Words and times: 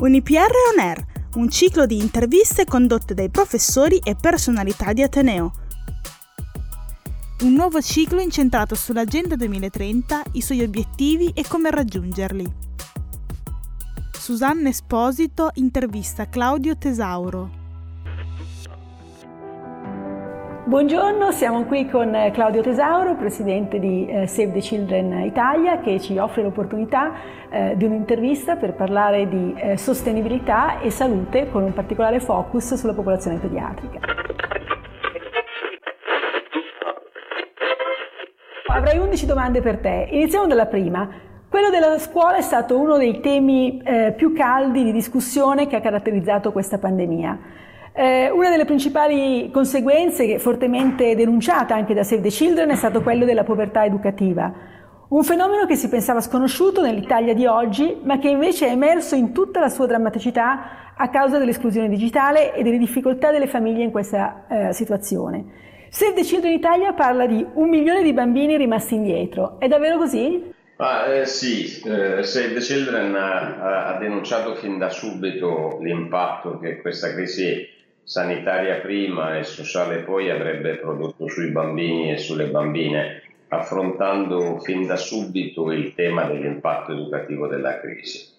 Unipr 0.00 0.50
On 0.72 0.80
Air, 0.80 1.06
un 1.36 1.48
ciclo 1.48 1.86
di 1.86 1.98
interviste 1.98 2.64
condotte 2.64 3.14
dai 3.14 3.30
professori 3.30 3.98
e 4.02 4.16
personalità 4.16 4.92
di 4.92 5.02
Ateneo. 5.02 5.52
Un 7.42 7.52
nuovo 7.52 7.80
ciclo 7.80 8.20
incentrato 8.20 8.74
sull'Agenda 8.74 9.36
2030, 9.36 10.22
i 10.32 10.40
suoi 10.40 10.62
obiettivi 10.62 11.30
e 11.32 11.44
come 11.46 11.70
raggiungerli. 11.70 12.52
Susanna 14.18 14.68
Esposito 14.68 15.50
intervista 15.54 16.28
Claudio 16.28 16.76
Tesauro. 16.76 17.63
Buongiorno, 20.66 21.30
siamo 21.30 21.64
qui 21.64 21.86
con 21.90 22.14
eh, 22.14 22.30
Claudio 22.30 22.62
Tesauro, 22.62 23.16
presidente 23.16 23.78
di 23.78 24.06
eh, 24.06 24.26
Save 24.26 24.52
the 24.52 24.60
Children 24.60 25.20
Italia, 25.26 25.80
che 25.80 26.00
ci 26.00 26.16
offre 26.16 26.42
l'opportunità 26.42 27.12
eh, 27.50 27.74
di 27.76 27.84
un'intervista 27.84 28.56
per 28.56 28.72
parlare 28.72 29.28
di 29.28 29.54
sostenibilità 29.76 30.80
e 30.80 30.88
salute 30.88 31.50
con 31.50 31.64
un 31.64 31.74
particolare 31.74 32.18
focus 32.18 32.76
sulla 32.76 32.94
popolazione 32.94 33.36
pediatrica. 33.36 33.98
Avrei 38.68 38.96
11 38.96 39.26
domande 39.26 39.60
per 39.60 39.80
te. 39.80 40.08
Iniziamo 40.12 40.46
dalla 40.46 40.66
prima. 40.66 41.06
Quello 41.46 41.68
della 41.68 41.98
scuola 41.98 42.38
è 42.38 42.42
stato 42.42 42.80
uno 42.80 42.96
dei 42.96 43.20
temi 43.20 43.82
più 44.16 44.32
caldi 44.32 44.82
di 44.82 44.92
discussione 44.92 45.66
che 45.66 45.76
ha 45.76 45.80
caratterizzato 45.80 46.52
questa 46.52 46.78
pandemia. 46.78 47.63
Eh, 47.96 48.28
una 48.28 48.50
delle 48.50 48.64
principali 48.64 49.50
conseguenze, 49.52 50.40
fortemente 50.40 51.14
denunciata 51.14 51.76
anche 51.76 51.94
da 51.94 52.02
Save 52.02 52.22
the 52.22 52.28
Children, 52.28 52.70
è 52.70 52.74
stato 52.74 53.02
quello 53.02 53.24
della 53.24 53.44
povertà 53.44 53.84
educativa. 53.84 54.52
Un 55.10 55.22
fenomeno 55.22 55.64
che 55.64 55.76
si 55.76 55.88
pensava 55.88 56.20
sconosciuto 56.20 56.82
nell'Italia 56.82 57.34
di 57.34 57.46
oggi, 57.46 58.00
ma 58.02 58.18
che 58.18 58.30
invece 58.30 58.66
è 58.66 58.72
emerso 58.72 59.14
in 59.14 59.32
tutta 59.32 59.60
la 59.60 59.68
sua 59.68 59.86
drammaticità 59.86 60.92
a 60.96 61.08
causa 61.08 61.38
dell'esclusione 61.38 61.88
digitale 61.88 62.52
e 62.52 62.64
delle 62.64 62.78
difficoltà 62.78 63.30
delle 63.30 63.46
famiglie 63.46 63.84
in 63.84 63.92
questa 63.92 64.44
eh, 64.48 64.72
situazione. 64.72 65.44
Save 65.88 66.14
the 66.14 66.22
Children 66.22 66.52
Italia 66.52 66.94
parla 66.94 67.26
di 67.26 67.46
un 67.54 67.68
milione 67.68 68.02
di 68.02 68.12
bambini 68.12 68.56
rimasti 68.56 68.96
indietro. 68.96 69.60
È 69.60 69.68
davvero 69.68 69.98
così? 69.98 70.52
Ah, 70.78 71.06
eh, 71.06 71.26
sì, 71.26 71.80
eh, 71.84 72.24
Save 72.24 72.54
the 72.54 72.58
Children 72.58 73.14
ha, 73.14 73.94
ha, 73.94 73.98
denunciato 73.98 74.56
fin 74.56 74.78
da 74.78 74.88
subito 74.88 75.78
l'impatto 75.80 76.58
che 76.58 76.80
questa 76.80 77.12
crisi 77.12 77.73
sanitaria 78.04 78.80
prima 78.80 79.38
e 79.38 79.44
sociale 79.44 79.98
poi 80.02 80.30
avrebbe 80.30 80.76
prodotto 80.76 81.26
sui 81.28 81.50
bambini 81.50 82.12
e 82.12 82.18
sulle 82.18 82.46
bambine, 82.46 83.22
affrontando 83.48 84.58
fin 84.58 84.86
da 84.86 84.96
subito 84.96 85.72
il 85.72 85.94
tema 85.94 86.24
dell'impatto 86.24 86.92
educativo 86.92 87.46
della 87.46 87.80
crisi. 87.80 88.32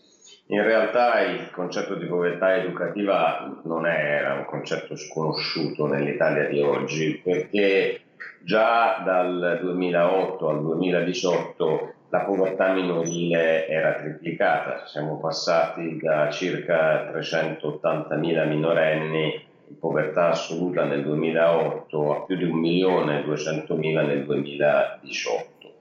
In 0.47 0.61
realtà 0.61 1.21
il 1.21 1.49
concetto 1.49 1.95
di 1.95 2.05
povertà 2.05 2.55
educativa 2.55 3.61
non 3.63 3.87
era 3.87 4.35
un 4.35 4.45
concetto 4.45 4.95
sconosciuto 4.95 5.87
nell'Italia 5.87 6.47
di 6.47 6.61
oggi 6.61 7.19
perché 7.23 8.01
già 8.43 9.01
dal 9.03 9.57
2008 9.59 10.47
al 10.47 10.61
2018 10.61 11.93
la 12.09 12.19
povertà 12.19 12.73
minorile 12.73 13.67
era 13.67 13.95
triplicata, 13.95 14.85
siamo 14.85 15.19
passati 15.19 15.97
da 15.99 16.29
circa 16.29 17.11
380.000 17.11 18.47
minorenni 18.47 19.44
in 19.67 19.79
povertà 19.79 20.29
assoluta 20.29 20.85
nel 20.85 21.03
2008 21.03 22.15
a 22.15 22.25
più 22.25 22.35
di 22.35 22.45
1.200.000 22.45 24.05
nel 24.05 24.25
2018 24.25 25.73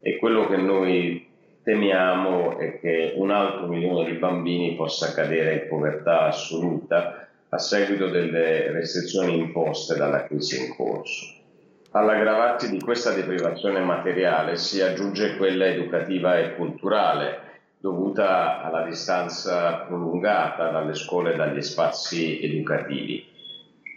e 0.00 0.16
quello 0.18 0.46
che 0.46 0.56
noi 0.56 1.28
temiamo 1.62 2.58
è 2.58 2.80
che 2.80 3.12
un 3.16 3.30
altro 3.30 3.66
milione 3.66 4.10
di 4.10 4.16
bambini 4.16 4.74
possa 4.74 5.12
cadere 5.12 5.54
in 5.54 5.68
povertà 5.68 6.22
assoluta 6.22 7.28
a 7.48 7.58
seguito 7.58 8.08
delle 8.08 8.70
restrizioni 8.70 9.36
imposte 9.36 9.96
dalla 9.96 10.24
crisi 10.24 10.64
in 10.64 10.74
corso. 10.74 11.38
All'aggravarsi 11.92 12.70
di 12.70 12.78
questa 12.80 13.10
deprivazione 13.12 13.80
materiale 13.80 14.56
si 14.56 14.80
aggiunge 14.80 15.36
quella 15.36 15.66
educativa 15.66 16.38
e 16.38 16.54
culturale, 16.54 17.49
dovuta 17.80 18.62
alla 18.62 18.84
distanza 18.84 19.84
prolungata 19.86 20.70
dalle 20.70 20.94
scuole 20.94 21.32
e 21.32 21.36
dagli 21.36 21.62
spazi 21.62 22.40
educativi 22.42 23.30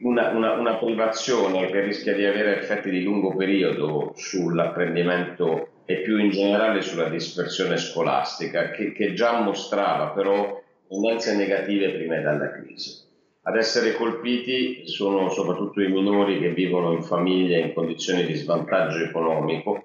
una, 0.03 0.29
una, 0.29 0.53
una 0.53 0.75
privazione 0.75 1.67
che 1.67 1.81
rischia 1.81 2.13
di 2.13 2.25
avere 2.25 2.57
effetti 2.57 2.89
di 2.89 3.03
lungo 3.03 3.35
periodo 3.35 4.13
sull'apprendimento 4.15 5.69
e 5.85 6.01
più 6.01 6.17
in 6.17 6.29
generale 6.29 6.81
sulla 6.81 7.09
dispersione 7.09 7.77
scolastica, 7.77 8.71
che, 8.71 8.91
che 8.91 9.13
già 9.13 9.41
mostrava 9.41 10.07
però 10.09 10.61
tendenze 10.87 11.35
negative 11.35 11.91
prima 11.91 12.15
della 12.15 12.51
crisi. 12.51 13.01
Ad 13.45 13.57
essere 13.57 13.93
colpiti 13.93 14.87
sono 14.87 15.29
soprattutto 15.29 15.81
i 15.81 15.89
minori 15.89 16.39
che 16.39 16.51
vivono 16.51 16.93
in 16.93 17.03
famiglie 17.03 17.59
in 17.59 17.73
condizioni 17.73 18.25
di 18.25 18.35
svantaggio 18.35 19.03
economico, 19.03 19.83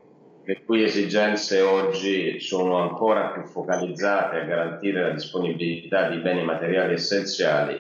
le 0.49 0.63
cui 0.65 0.83
esigenze 0.83 1.61
oggi 1.61 2.41
sono 2.41 2.79
ancora 2.79 3.33
più 3.33 3.43
focalizzate 3.43 4.39
a 4.39 4.45
garantire 4.45 5.03
la 5.03 5.11
disponibilità 5.11 6.09
di 6.09 6.17
beni 6.21 6.43
materiali 6.43 6.95
essenziali 6.95 7.79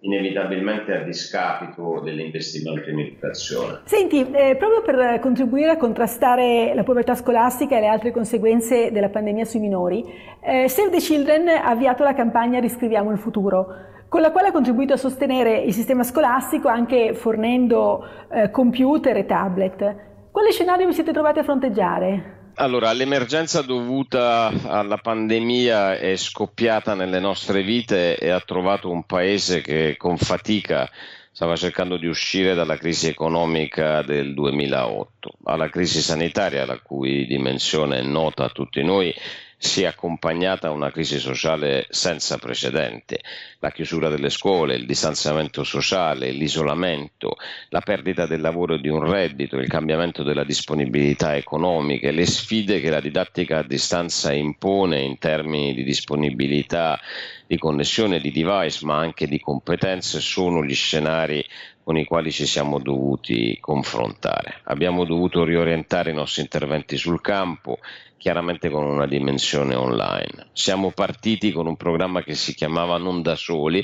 inevitabilmente 0.00 0.96
a 0.96 1.02
discapito 1.04 2.00
dell'investimento 2.00 2.90
in 2.90 2.98
educazione. 2.98 3.82
Senti, 3.84 4.28
eh, 4.32 4.56
proprio 4.56 4.82
per 4.82 5.20
contribuire 5.20 5.70
a 5.70 5.76
contrastare 5.76 6.72
la 6.74 6.82
povertà 6.82 7.14
scolastica 7.14 7.76
e 7.76 7.80
le 7.80 7.86
altre 7.86 8.10
conseguenze 8.10 8.90
della 8.90 9.10
pandemia 9.10 9.44
sui 9.44 9.60
minori, 9.60 10.04
eh, 10.40 10.68
Save 10.68 10.90
the 10.90 10.98
Children 10.98 11.46
ha 11.46 11.68
avviato 11.68 12.02
la 12.02 12.14
campagna 12.14 12.58
Riscriviamo 12.58 13.12
il 13.12 13.18
futuro, 13.18 13.74
con 14.08 14.22
la 14.22 14.32
quale 14.32 14.48
ha 14.48 14.52
contribuito 14.52 14.92
a 14.92 14.96
sostenere 14.96 15.58
il 15.58 15.72
sistema 15.72 16.02
scolastico 16.02 16.66
anche 16.66 17.14
fornendo 17.14 18.04
eh, 18.32 18.50
computer 18.50 19.16
e 19.16 19.24
tablet. 19.24 20.06
Quale 20.38 20.52
scenario 20.52 20.86
vi 20.86 20.92
siete 20.92 21.10
trovati 21.10 21.40
a 21.40 21.42
fronteggiare? 21.42 22.52
Allora, 22.54 22.92
l'emergenza 22.92 23.60
dovuta 23.60 24.52
alla 24.66 24.98
pandemia 24.98 25.98
è 25.98 26.14
scoppiata 26.14 26.94
nelle 26.94 27.18
nostre 27.18 27.64
vite 27.64 28.16
e 28.16 28.30
ha 28.30 28.38
trovato 28.38 28.88
un 28.88 29.02
paese 29.02 29.62
che 29.62 29.96
con 29.98 30.16
fatica 30.16 30.88
stava 31.32 31.56
cercando 31.56 31.96
di 31.96 32.06
uscire 32.06 32.54
dalla 32.54 32.76
crisi 32.76 33.08
economica 33.08 34.02
del 34.02 34.32
2008, 34.32 35.38
alla 35.42 35.68
crisi 35.70 36.00
sanitaria, 36.00 36.64
la 36.64 36.78
cui 36.78 37.26
dimensione 37.26 37.98
è 37.98 38.02
nota 38.02 38.44
a 38.44 38.50
tutti 38.50 38.80
noi 38.84 39.12
si 39.60 39.82
è 39.82 39.86
accompagnata 39.86 40.68
a 40.68 40.70
una 40.70 40.92
crisi 40.92 41.18
sociale 41.18 41.86
senza 41.90 42.38
precedente. 42.38 43.20
La 43.58 43.72
chiusura 43.72 44.08
delle 44.08 44.30
scuole, 44.30 44.76
il 44.76 44.86
distanziamento 44.86 45.64
sociale, 45.64 46.30
l'isolamento, 46.30 47.36
la 47.70 47.80
perdita 47.80 48.26
del 48.26 48.40
lavoro 48.40 48.74
e 48.74 48.78
di 48.78 48.88
un 48.88 49.04
reddito, 49.04 49.56
il 49.56 49.66
cambiamento 49.66 50.22
della 50.22 50.44
disponibilità 50.44 51.36
economica, 51.36 52.08
le 52.12 52.24
sfide 52.24 52.80
che 52.80 52.88
la 52.88 53.00
didattica 53.00 53.58
a 53.58 53.64
distanza 53.64 54.32
impone 54.32 55.00
in 55.00 55.18
termini 55.18 55.74
di 55.74 55.82
disponibilità 55.82 57.00
di 57.44 57.58
connessione 57.58 58.20
di 58.20 58.30
device 58.30 58.84
ma 58.84 58.98
anche 58.98 59.26
di 59.26 59.40
competenze 59.40 60.20
sono 60.20 60.62
gli 60.62 60.74
scenari 60.74 61.44
con 61.88 61.96
i 61.96 62.04
quali 62.04 62.30
ci 62.30 62.44
siamo 62.44 62.78
dovuti 62.78 63.56
confrontare. 63.62 64.60
Abbiamo 64.64 65.06
dovuto 65.06 65.42
riorientare 65.42 66.10
i 66.10 66.14
nostri 66.14 66.42
interventi 66.42 66.98
sul 66.98 67.22
campo, 67.22 67.78
chiaramente 68.18 68.68
con 68.68 68.84
una 68.84 69.06
dimensione 69.06 69.74
online. 69.74 70.48
Siamo 70.52 70.90
partiti 70.90 71.50
con 71.50 71.66
un 71.66 71.78
programma 71.78 72.22
che 72.22 72.34
si 72.34 72.54
chiamava 72.54 72.98
Non 72.98 73.22
da 73.22 73.36
soli, 73.36 73.82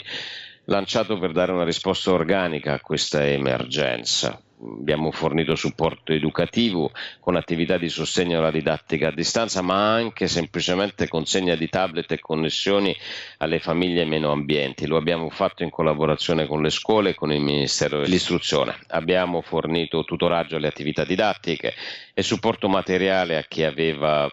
lanciato 0.65 1.19
per 1.19 1.33
dare 1.33 1.53
una 1.53 1.65
risposta 1.65 2.13
organica 2.13 2.75
a 2.75 2.81
questa 2.81 3.27
emergenza 3.27 4.39
abbiamo 4.79 5.11
fornito 5.11 5.55
supporto 5.55 6.13
educativo 6.13 6.91
con 7.21 7.37
attività 7.37 7.77
di 7.77 7.89
sostegno 7.89 8.39
alla 8.39 8.51
didattica 8.51 9.09
a 9.09 9.13
distanza, 9.13 9.63
ma 9.63 9.93
anche 9.93 10.27
semplicemente 10.27 11.09
consegna 11.09 11.55
di 11.55 11.69
tablet 11.69 12.11
e 12.13 12.21
connessioni 12.21 12.97
alle 13.39 13.59
famiglie 13.59 14.05
meno 14.05 14.33
ambienti. 14.33 14.87
Lo 14.87 14.97
abbiamo 14.97 15.29
fatto 15.31 15.63
in 15.63 15.71
collaborazione 15.71 16.47
con 16.47 16.63
le 16.63 16.71
scuole 16.71 17.11
e 17.11 17.15
con 17.15 17.33
il 17.33 17.41
Ministero 17.41 18.01
dell'Istruzione. 18.01 18.77
Abbiamo 18.89 19.41
fornito 19.41 20.05
tutoraggio 20.05 20.57
alle 20.57 20.69
attività 20.69 21.05
didattiche 21.05 21.75
e 22.15 22.23
supporto 22.23 22.69
materiale 22.69 23.37
a 23.37 23.43
chi 23.43 23.65
aveva 23.65 24.31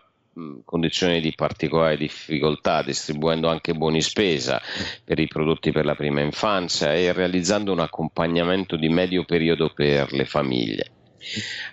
condizioni 0.64 1.20
di 1.20 1.34
particolare 1.36 1.98
difficoltà, 1.98 2.82
distribuendo 2.84 3.50
anche 3.50 3.74
buoni 3.74 4.02
spesa 4.02 4.62
per 5.04 5.20
i 5.20 5.28
prodotti 5.28 5.72
per 5.72 5.86
la 5.86 5.96
prima 5.96 6.22
infanzia 6.22 6.94
e 6.94 7.12
realizzando 7.12 7.72
un 7.72 7.80
accompagnamento 7.80 8.76
di 8.76 8.90
medio 8.90 9.26
periodo 9.26 9.70
per 9.74 10.12
le 10.14 10.26
famiglie. 10.26 10.92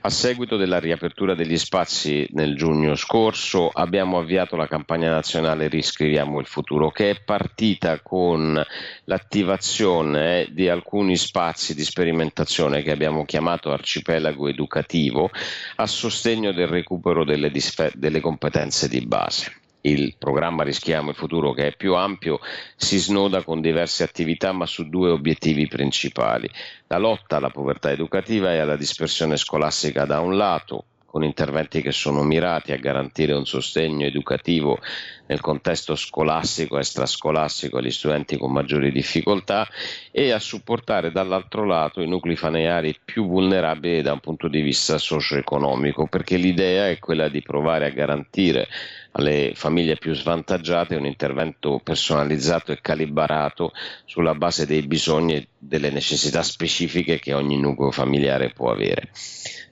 A 0.02 0.10
seguito 0.10 0.56
della 0.56 0.78
riapertura 0.78 1.34
degli 1.34 1.56
spazi 1.56 2.28
nel 2.32 2.54
giugno 2.54 2.94
scorso 2.94 3.68
abbiamo 3.68 4.18
avviato 4.18 4.56
la 4.56 4.68
campagna 4.68 5.10
nazionale 5.10 5.68
Riscriviamo 5.68 6.38
il 6.38 6.46
futuro 6.46 6.90
che 6.90 7.10
è 7.10 7.20
partita 7.22 8.00
con 8.00 8.62
l'attivazione 9.04 10.48
di 10.50 10.68
alcuni 10.68 11.16
spazi 11.16 11.74
di 11.74 11.82
sperimentazione 11.82 12.82
che 12.82 12.90
abbiamo 12.90 13.24
chiamato 13.24 13.72
arcipelago 13.72 14.48
educativo 14.48 15.30
a 15.76 15.86
sostegno 15.86 16.52
del 16.52 16.68
recupero 16.68 17.24
delle, 17.24 17.50
disfe- 17.50 17.92
delle 17.94 18.20
competenze 18.20 18.88
di 18.88 19.00
base. 19.06 19.52
Il 19.88 20.16
programma 20.18 20.62
Rischiamo 20.62 21.10
il 21.10 21.16
futuro 21.16 21.52
che 21.52 21.68
è 21.68 21.76
più 21.76 21.94
ampio 21.94 22.40
si 22.76 22.98
snoda 22.98 23.42
con 23.42 23.60
diverse 23.60 24.02
attività 24.02 24.52
ma 24.52 24.66
su 24.66 24.88
due 24.88 25.10
obiettivi 25.10 25.66
principali. 25.66 26.48
La 26.86 26.98
lotta 26.98 27.36
alla 27.36 27.50
povertà 27.50 27.90
educativa 27.90 28.52
e 28.52 28.58
alla 28.58 28.76
dispersione 28.76 29.36
scolastica 29.36 30.04
da 30.04 30.20
un 30.20 30.36
lato, 30.36 30.84
con 31.10 31.24
interventi 31.24 31.80
che 31.80 31.90
sono 31.90 32.22
mirati 32.22 32.72
a 32.72 32.76
garantire 32.76 33.32
un 33.32 33.46
sostegno 33.46 34.04
educativo 34.04 34.78
nel 35.26 35.40
contesto 35.40 35.96
scolastico 35.96 36.76
e 36.76 36.80
extrascolastico 36.80 37.78
agli 37.78 37.90
studenti 37.90 38.36
con 38.36 38.52
maggiori 38.52 38.92
difficoltà 38.92 39.66
e 40.10 40.32
a 40.32 40.38
supportare 40.38 41.10
dall'altro 41.10 41.64
lato 41.64 42.02
i 42.02 42.08
nuclei 42.08 42.36
familiari 42.36 42.94
più 43.02 43.26
vulnerabili 43.26 44.02
da 44.02 44.12
un 44.12 44.20
punto 44.20 44.48
di 44.48 44.60
vista 44.60 44.98
socio-economico, 44.98 46.06
perché 46.08 46.36
l'idea 46.36 46.90
è 46.90 46.98
quella 46.98 47.28
di 47.28 47.40
provare 47.40 47.86
a 47.86 47.90
garantire 47.90 48.68
alle 49.12 49.52
famiglie 49.54 49.96
più 49.96 50.12
svantaggiate 50.12 50.94
un 50.94 51.06
intervento 51.06 51.80
personalizzato 51.82 52.70
e 52.72 52.80
calibrato 52.82 53.72
sulla 54.04 54.34
base 54.34 54.66
dei 54.66 54.82
bisogni 54.82 55.46
delle 55.58 55.90
necessità 55.90 56.42
specifiche 56.42 57.18
che 57.18 57.34
ogni 57.34 57.58
nucleo 57.58 57.90
familiare 57.90 58.50
può 58.50 58.70
avere. 58.70 59.10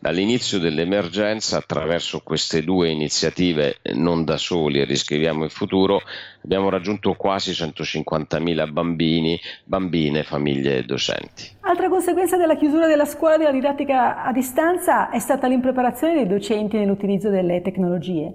Dall'inizio 0.01 0.59
dell'emergenza, 0.59 1.57
attraverso 1.57 2.21
queste 2.21 2.63
due 2.63 2.91
iniziative, 2.91 3.79
non 3.95 4.25
da 4.25 4.37
soli, 4.37 4.85
riscriviamo 4.85 5.45
il 5.45 5.51
futuro, 5.51 6.01
abbiamo 6.45 6.69
raggiunto 6.69 7.15
quasi 7.15 7.53
150.000 7.53 8.71
bambini, 8.71 9.41
bambine, 9.65 10.23
famiglie 10.23 10.79
e 10.79 10.83
docenti. 10.83 11.51
Altra 11.61 11.89
conseguenza 11.89 12.37
della 12.37 12.57
chiusura 12.57 12.87
della 12.87 13.07
scuola 13.07 13.37
della 13.37 13.53
didattica 13.53 14.23
a 14.23 14.33
distanza 14.33 15.11
è 15.11 15.19
stata 15.19 15.47
l'impreparazione 15.49 16.15
dei 16.15 16.27
docenti 16.27 16.77
nell'utilizzo 16.77 17.31
delle 17.31 17.63
tecnologie. 17.63 18.33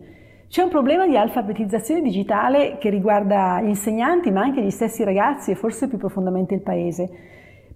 C'è 0.49 0.63
un 0.63 0.69
problema 0.69 1.07
di 1.07 1.15
alfabetizzazione 1.15 2.01
digitale 2.01 2.77
che 2.77 2.89
riguarda 2.89 3.61
gli 3.61 3.69
insegnanti, 3.69 4.31
ma 4.31 4.41
anche 4.41 4.61
gli 4.61 4.69
stessi 4.69 5.03
ragazzi 5.05 5.51
e 5.51 5.55
forse 5.55 5.87
più 5.87 5.97
profondamente 5.97 6.53
il 6.53 6.61
paese. 6.61 7.30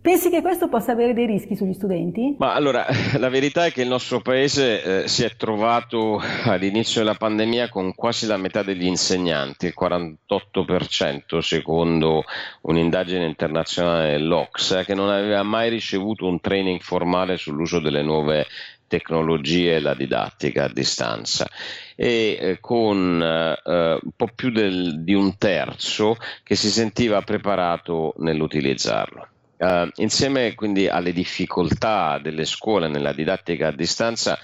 Pensi 0.06 0.30
che 0.30 0.44
questo 0.44 0.70
possa 0.70 0.92
avere 0.92 1.16
dei 1.16 1.26
rischi 1.26 1.56
sugli 1.56 1.74
studenti? 1.74 2.36
Ma 2.38 2.54
allora, 2.54 2.86
la 3.18 3.30
verità 3.30 3.66
è 3.66 3.72
che 3.72 3.82
il 3.82 3.88
nostro 3.88 4.22
paese 4.22 5.02
eh, 5.02 5.08
si 5.08 5.24
è 5.24 5.36
trovato 5.36 6.22
all'inizio 6.44 7.02
della 7.02 7.16
pandemia 7.16 7.70
con 7.70 7.96
quasi 7.96 8.28
la 8.28 8.38
metà 8.38 8.62
degli 8.62 8.86
insegnanti, 8.86 9.66
il 9.66 9.74
48% 9.76 11.40
secondo 11.40 12.24
un'indagine 12.62 13.26
internazionale 13.26 14.12
dell'Ox, 14.12 14.86
che 14.86 14.94
non 14.94 15.10
aveva 15.10 15.42
mai 15.42 15.72
ricevuto 15.72 16.28
un 16.28 16.40
training 16.40 16.82
formale 16.82 17.38
sull'uso 17.38 17.80
delle 17.80 18.04
nuove 18.04 18.46
tecnologie 18.86 19.78
e 19.78 19.80
la 19.80 19.96
didattica 19.96 20.66
a 20.66 20.72
distanza 20.72 21.50
e 21.96 22.38
eh, 22.40 22.58
con 22.60 23.20
eh, 23.20 24.00
un 24.00 24.12
po' 24.16 24.30
più 24.36 24.52
del, 24.52 25.04
di 25.04 25.16
un 25.16 25.36
terzo 25.40 26.16
che 26.44 26.54
si 26.54 26.70
sentiva 26.70 27.24
preparato 27.24 28.14
nell'utilizzarlo. 28.18 29.30
Uh, 29.58 29.90
insieme 29.96 30.54
quindi 30.54 30.90
alle 30.90 31.14
difficoltà 31.14 32.20
delle 32.22 32.44
scuole 32.44 32.90
nella 32.90 33.14
didattica 33.14 33.70
a 33.70 33.72
distanza, 33.72 34.38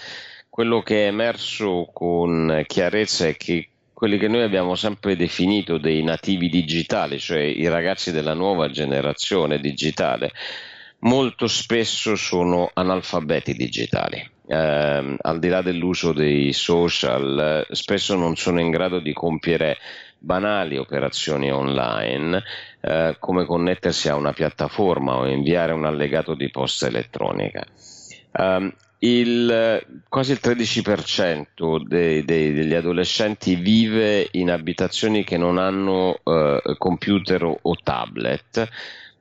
quello 0.50 0.82
che 0.82 1.04
è 1.04 1.08
emerso 1.08 1.90
con 1.94 2.64
chiarezza 2.66 3.28
è 3.28 3.36
che 3.36 3.68
quelli 3.94 4.18
che 4.18 4.28
noi 4.28 4.42
abbiamo 4.42 4.76
sempre 4.76 5.16
definito 5.16 5.78
dei 5.78 6.02
nativi 6.02 6.50
digitali, 6.50 7.20
cioè 7.20 7.40
i 7.40 7.68
ragazzi 7.68 8.12
della 8.12 8.34
nuova 8.34 8.70
generazione 8.70 9.60
digitale, 9.60 10.32
molto 11.02 11.48
spesso 11.48 12.16
sono 12.16 12.72
analfabeti 12.74 13.54
digitali. 13.54 14.28
Eh, 14.48 15.16
al 15.22 15.40
di 15.40 15.48
là 15.50 15.62
dell'uso 15.62 16.14
dei 16.14 16.52
social, 16.52 17.68
spesso 17.70 18.16
non 18.16 18.36
sono 18.36 18.60
in 18.60 18.72
grado 18.72 19.00
di 19.00 19.14
compiere 19.14 19.78
banali 20.24 20.78
operazioni 20.78 21.52
online 21.52 22.44
eh, 22.80 23.16
come 23.20 23.46
connettersi 23.46 24.08
a 24.08 24.16
una 24.16 24.34
piattaforma 24.34 25.18
o 25.18 25.28
inviare 25.28 25.74
un 25.74 25.86
allegato 25.86 26.36
di 26.36 26.50
posta 26.52 26.86
elettronica. 26.88 27.66
Um, 28.34 28.72
il, 29.00 29.84
quasi 30.08 30.34
il 30.34 30.40
13% 30.42 31.84
dei, 31.84 32.24
dei, 32.24 32.54
degli 32.54 32.76
adolescenti 32.76 33.56
vive 33.56 34.28
in 34.34 34.52
abitazioni 34.52 35.24
che 35.24 35.38
non 35.38 35.58
hanno 35.58 36.20
uh, 36.24 36.78
computer 36.78 37.44
o 37.44 37.76
tablet 37.82 38.70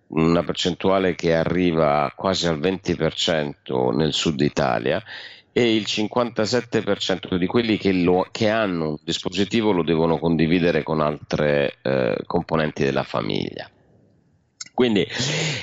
una 0.08 0.42
percentuale 0.42 1.14
che 1.14 1.34
arriva 1.34 2.12
quasi 2.14 2.46
al 2.46 2.58
20% 2.58 3.94
nel 3.94 4.12
sud 4.12 4.40
Italia 4.40 5.02
e 5.52 5.74
il 5.74 5.84
57% 5.86 7.36
di 7.36 7.46
quelli 7.46 7.76
che, 7.76 7.92
lo, 7.92 8.26
che, 8.30 8.48
hanno 8.48 8.90
un 8.90 8.96
dispositivo 9.02 9.72
lo 9.72 9.82
devono 9.82 10.18
condividere 10.18 10.82
con 10.82 11.00
altre 11.00 11.78
eh, 11.82 12.16
componenti 12.24 12.84
della 12.84 13.02
famiglia. 13.02 13.68
Quindi 14.72 15.06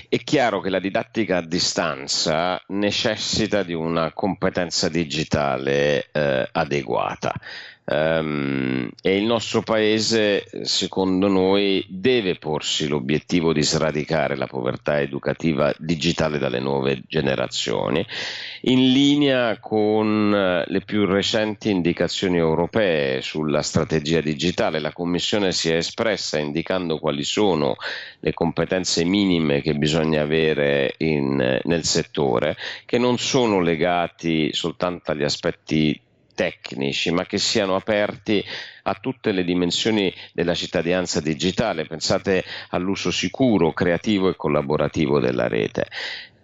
è 0.10 0.18
chiaro 0.18 0.60
che 0.60 0.69
la 0.69 0.80
didattica 0.80 1.38
a 1.38 1.42
distanza 1.42 2.62
necessita 2.68 3.63
di 3.63 3.74
una 3.74 4.13
competenza 4.13 4.89
digitale 4.89 6.10
eh, 6.12 6.48
adeguata. 6.51 7.34
Um, 7.89 8.89
e 9.01 9.16
il 9.16 9.24
nostro 9.24 9.62
paese, 9.62 10.45
secondo 10.63 11.30
noi, 11.30 11.86
deve 11.88 12.36
porsi 12.36 12.86
l'obiettivo 12.86 13.54
di 13.54 13.63
sradicare 13.63 14.36
la 14.36 14.45
povertà 14.45 15.00
educativa 15.00 15.74
digitale 15.78 16.38
dalle 16.38 16.60
nuove 16.60 17.04
generazioni, 17.07 18.06
in 18.63 18.92
linea 18.92 19.57
con 19.60 20.34
eh, 20.36 20.66
le 20.68 20.81
più 20.81 21.06
recenti 21.06 21.69
indicazioni 21.69 22.36
europee 22.36 23.22
sulla 23.22 23.62
strategia 23.62 24.19
digitale. 24.19 24.80
La 24.80 24.92
Commissione 24.92 25.54
si 25.54 25.69
è 25.69 25.75
espressa 25.75 26.38
indicando 26.38 27.00
quali 27.00 27.24
sono 27.24 27.78
le 28.19 28.34
competenze 28.34 29.06
minime 29.06 29.62
che 29.62 29.75
bisogna 29.75 30.24
avere 30.24 30.95
in, 30.98 31.62
nel 31.63 31.84
settore, 31.86 32.57
che 32.86 32.98
non 32.98 33.18
sono 33.18 33.62
legati 33.62 34.51
soltanto 34.51 35.12
agli 35.12 35.24
aspetti 35.24 36.01
tecnici, 36.38 37.10
ma 37.10 37.25
che 37.25 37.39
siano 37.39 37.75
aperti 37.75 38.45
a 38.84 38.94
tutte 38.94 39.31
le 39.31 39.44
dimensioni 39.44 40.13
della 40.34 40.54
cittadinanza 40.54 41.19
digitale. 41.19 41.88
Pensate 41.88 42.44
all'uso 42.69 43.10
sicuro, 43.10 43.74
creativo 43.74 44.30
e 44.30 44.36
collaborativo 44.36 45.19
della 45.19 45.48
rete. 45.48 45.88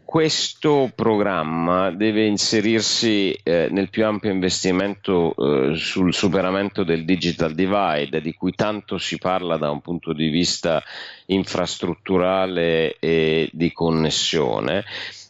Questo 0.04 0.92
programma 0.94 1.92
deve 1.92 2.25
inserirsi 2.25 3.31
eh, 3.44 3.68
nel 3.72 3.90
più 3.90 4.06
ampio 4.06 4.31
investimento 4.31 5.34
eh, 5.36 5.75
sul 5.75 6.13
superamento 6.13 6.84
del 6.84 7.06
digital 7.06 7.54
divide, 7.54 8.22
di 8.22 8.34
cui 8.34 8.54
tanto 8.54 8.98
si 8.98 9.18
parla 9.18 9.57
da 9.57 9.72
un 9.72 9.81
punto 9.81 10.13
di 10.13 10.30
vista 10.30 10.84
infrastrutturale 11.28 12.97
e 13.00 13.50
di 13.54 13.71
connessione 13.71 14.83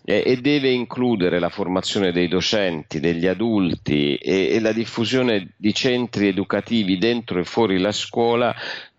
e 0.05 0.37
deve 0.41 0.69
includere 0.69 1.39
la 1.39 1.49
formazione 1.49 2.11
dei 2.11 2.27
docenti, 2.27 2.99
degli 2.99 3.25
adulti 3.25 4.15
e, 4.15 4.49
e, 4.53 4.59
la 4.59 4.73
diffusione 4.73 5.53
di 5.55 5.73
centri 5.73 6.27
educativi 6.27 6.97
dentro 6.97 7.39
e 7.39 7.45
fuori 7.45 7.79
la 7.79 7.93
scuola 7.93 8.53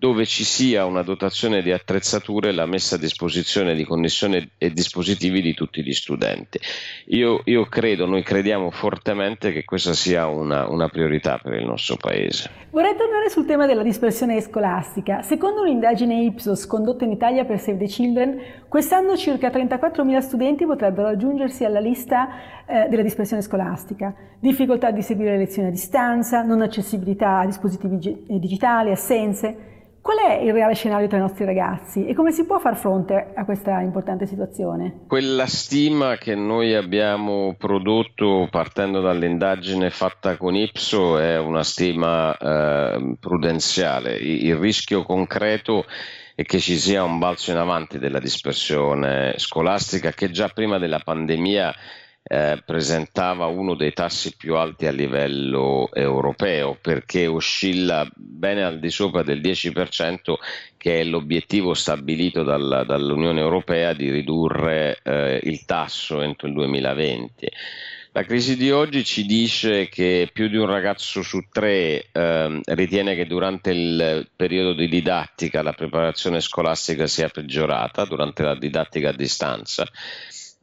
dove 0.05 0.27
ci 0.27 0.45
sia 0.45 0.85
una 0.85 1.01
dotazione 1.01 1.63
di 1.63 1.73
attrezzature 1.73 2.51
e 2.51 2.53
la 2.53 2.67
messa 2.67 2.97
a 2.97 2.99
disposizione 2.99 3.75
di 3.75 3.85
connessioni 3.85 4.51
e 4.59 4.71
dispositivi 4.71 5.41
di 5.41 5.55
tutti 5.55 5.83
gli 5.83 5.95
studenti. 5.95 6.61
Io, 7.07 7.41
io 7.45 7.65
credo, 7.65 8.05
noi 8.05 8.23
crediamo 8.23 8.71
fortemente 8.71 9.51
che 9.51 9.65
questa 9.65 9.95
sia 9.95 10.27
una, 10.27 10.69
una 10.69 10.91
priorità 10.91 11.39
per 11.43 11.55
il 11.55 11.65
nostro 11.65 11.97
Paese. 11.97 12.51
Vorrei 12.69 12.95
tornare 12.99 13.31
sul 13.31 13.47
tema 13.47 13.65
della 13.65 13.83
dispersione 13.83 14.43
scolastica. 14.43 15.23
Secondo 15.23 15.63
un'indagine 15.63 16.21
Ipsos 16.25 16.67
condotta 16.67 17.05
in 17.05 17.13
Italia 17.13 17.47
per 17.47 17.59
Save 17.59 17.79
the 17.79 17.87
Children, 17.87 18.41
quest'anno 18.69 19.17
circa 19.17 19.49
34.000 19.49 20.19
studenti 20.19 20.67
potrebbero 20.67 21.09
aggiungersi 21.09 21.65
alla 21.65 21.81
lista 21.81 22.29
eh, 22.67 22.89
della 22.91 23.03
dispersione 23.03 23.41
scolastica. 23.41 24.15
Difficoltà 24.39 24.91
di 24.91 25.01
seguire 25.01 25.31
le 25.31 25.39
lezioni 25.39 25.69
a 25.69 25.71
distanza, 25.71 26.43
non 26.43 26.61
accessibilità 26.61 27.39
a 27.39 27.47
dispositivi 27.47 27.97
digitali, 28.29 28.91
assenze. 28.91 29.73
Qual 30.05 30.19
è 30.19 30.43
il 30.43 30.53
reale 30.53 30.75
scenario 30.75 31.09
tra 31.09 31.17
i 31.17 31.21
nostri 31.23 31.47
ragazzi 31.47 32.05
e 32.05 32.13
come 32.13 32.31
si 32.31 32.45
può 32.45 32.59
far 32.59 32.77
fronte 32.77 33.33
a 33.35 33.47
questa 33.47 33.81
importante 33.81 34.27
situazione? 34.27 35.07
Quella 35.09 35.47
stima 35.47 36.19
che 36.19 36.35
noi 36.35 36.75
abbiamo 36.75 37.55
prodotto 37.57 38.47
partendo 38.51 39.01
dall'indagine 39.01 39.89
fatta 39.89 40.37
con 40.37 40.57
Ipso 40.57 41.17
è 41.17 41.39
una 41.39 41.63
stima 41.63 42.37
eh, 42.37 43.17
prudenziale. 43.19 44.17
Il 44.17 44.57
rischio 44.57 45.05
concreto 45.05 45.87
è 46.35 46.43
che 46.43 46.59
ci 46.59 46.77
sia 46.77 47.03
un 47.03 47.19
balzo 47.19 47.53
in 47.53 47.57
avanti 47.57 47.99
della 47.99 48.21
dispersione 48.21 49.33
scolastica 49.39 50.11
che 50.11 50.31
già 50.31 50.49
prima 50.49 50.77
della 50.77 50.99
pandemia 50.99 51.75
eh, 52.27 52.63
presentava 52.65 53.47
uno 53.47 53.75
dei 53.75 53.93
tassi 53.93 54.35
più 54.35 54.57
alti 54.57 54.87
a 54.87 54.91
livello 54.91 55.91
europeo 55.93 56.77
perché 56.81 57.27
oscilla 57.27 58.09
bene 58.15 58.65
al 58.65 58.79
di 58.79 58.89
sopra 58.89 59.23
del 59.23 59.41
10% 59.43 60.35
che 60.79 61.01
è 61.01 61.05
l'obiettivo 61.05 61.75
stabilito 61.75 62.43
dalla, 62.43 62.83
dall'Unione 62.83 63.41
Europea 63.41 63.93
di 63.93 64.11
ridurre 64.11 64.99
eh, 65.03 65.41
il 65.43 65.65
tasso 65.67 66.23
entro 66.23 66.49
il 66.49 66.55
2020. 66.55 67.49
La 68.13 68.23
crisi 68.23 68.57
di 68.57 68.71
oggi 68.71 69.03
ci 69.03 69.27
dice 69.27 69.89
che 69.89 70.31
più 70.33 70.49
di 70.49 70.57
un 70.57 70.67
ragazzo 70.67 71.21
su 71.21 71.49
tre 71.51 72.07
eh, 72.13 72.61
ritiene 72.65 73.17
che 73.17 73.27
durante 73.27 73.73
il 73.73 74.31
periodo 74.37 74.73
di 74.73 74.89
didattica 74.89 75.63
la 75.63 75.73
preparazione 75.73 76.41
scolastica 76.41 77.09
sia 77.09 77.29
peggiorata, 77.29 78.05
durante 78.05 78.45
la 78.45 78.55
didattica 78.55 79.09
a 79.09 79.13
distanza. 79.13 79.85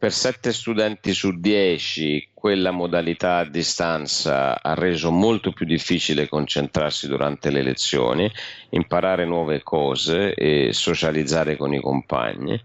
Per 0.01 0.12
sette 0.12 0.51
studenti 0.51 1.13
su 1.13 1.39
dieci 1.39 2.29
quella 2.34 2.72
modalità 2.72 3.38
a 3.38 3.46
distanza 3.48 4.60
ha 4.60 4.74
reso 4.74 5.12
molto 5.12 5.51
più 5.51 5.67
difficile 5.67 6.27
concentrarsi 6.27 7.05
durante 7.08 7.51
le 7.51 7.62
lezioni, 7.62 8.27
imparare 8.72 9.27
nuove 9.27 9.62
cose 9.62 10.34
e 10.34 10.74
socializzare 10.74 11.55
con 11.55 11.75
i 11.75 11.79
compagni. 11.79 12.60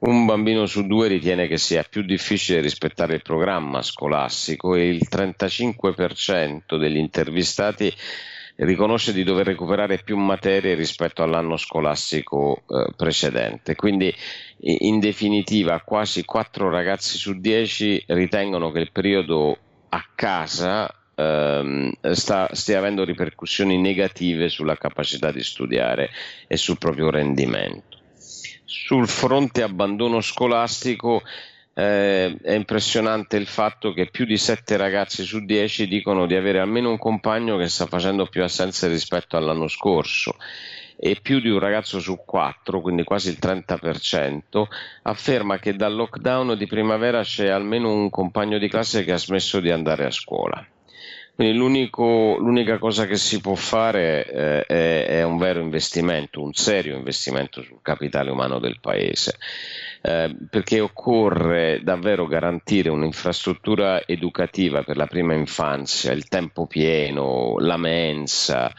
Un 0.00 0.26
bambino 0.26 0.66
su 0.66 0.86
due 0.86 1.08
ritiene 1.08 1.46
che 1.46 1.56
sia 1.56 1.84
più 1.84 2.02
difficile 2.02 2.60
rispettare 2.60 3.14
il 3.14 3.22
programma 3.22 3.80
scolastico 3.80 4.74
e 4.74 4.86
il 4.86 5.08
35% 5.10 6.76
degli 6.76 6.98
intervistati 6.98 7.90
riconosce 8.56 9.12
di 9.12 9.24
dover 9.24 9.46
recuperare 9.46 9.98
più 9.98 10.16
materie 10.16 10.74
rispetto 10.74 11.22
all'anno 11.22 11.56
scolastico 11.56 12.62
eh, 12.68 12.92
precedente. 12.96 13.74
Quindi, 13.74 14.14
in 14.58 15.00
definitiva, 15.00 15.80
quasi 15.80 16.24
4 16.24 16.70
ragazzi 16.70 17.18
su 17.18 17.38
10 17.40 18.04
ritengono 18.08 18.70
che 18.70 18.80
il 18.80 18.92
periodo 18.92 19.58
a 19.88 20.04
casa 20.14 20.92
ehm, 21.14 21.92
sta, 22.12 22.48
stia 22.52 22.78
avendo 22.78 23.04
ripercussioni 23.04 23.80
negative 23.80 24.48
sulla 24.48 24.76
capacità 24.76 25.32
di 25.32 25.42
studiare 25.42 26.10
e 26.46 26.56
sul 26.56 26.78
proprio 26.78 27.10
rendimento. 27.10 27.98
Sul 28.64 29.08
fronte 29.08 29.62
abbandono 29.62 30.20
scolastico 30.20 31.22
eh, 31.74 32.36
è 32.40 32.52
impressionante 32.52 33.36
il 33.36 33.46
fatto 33.46 33.92
che 33.92 34.06
più 34.06 34.24
di 34.24 34.36
7 34.36 34.76
ragazzi 34.76 35.24
su 35.24 35.44
10 35.44 35.88
dicono 35.88 36.26
di 36.26 36.36
avere 36.36 36.60
almeno 36.60 36.90
un 36.90 36.98
compagno 36.98 37.56
che 37.56 37.68
sta 37.68 37.86
facendo 37.86 38.26
più 38.26 38.42
assenze 38.42 38.88
rispetto 38.88 39.36
all'anno 39.36 39.66
scorso 39.68 40.36
e 40.96 41.18
più 41.20 41.40
di 41.40 41.50
un 41.50 41.58
ragazzo 41.58 41.98
su 41.98 42.22
4, 42.24 42.80
quindi 42.80 43.02
quasi 43.02 43.30
il 43.30 43.38
30%, 43.40 44.62
afferma 45.02 45.58
che 45.58 45.74
dal 45.74 45.94
lockdown 45.94 46.56
di 46.56 46.66
primavera 46.66 47.22
c'è 47.22 47.48
almeno 47.48 47.92
un 47.92 48.08
compagno 48.10 48.58
di 48.58 48.68
classe 48.68 49.04
che 49.04 49.12
ha 49.12 49.18
smesso 49.18 49.60
di 49.60 49.70
andare 49.70 50.06
a 50.06 50.10
scuola. 50.10 50.64
Quindi 51.34 51.56
l'unica 51.56 52.78
cosa 52.78 53.06
che 53.06 53.16
si 53.16 53.40
può 53.40 53.56
fare 53.56 54.24
eh, 54.24 54.66
è, 54.66 55.06
è, 55.06 55.22
un 55.24 55.36
vero 55.36 55.60
investimento, 55.60 56.40
un 56.40 56.52
serio 56.52 56.96
investimento 56.96 57.60
sul 57.60 57.80
capitale 57.82 58.30
umano 58.30 58.60
del 58.60 58.78
paese, 58.80 59.36
eh, 60.00 60.32
perché 60.48 60.78
occorre 60.78 61.80
davvero 61.82 62.26
garantire 62.26 62.88
un'infrastruttura 62.90 64.06
educativa 64.06 64.84
per 64.84 64.96
la 64.96 65.08
prima 65.08 65.34
infanzia, 65.34 66.12
il 66.12 66.28
tempo 66.28 66.66
pieno, 66.66 67.56
la 67.58 67.78
mensa, 67.78 68.72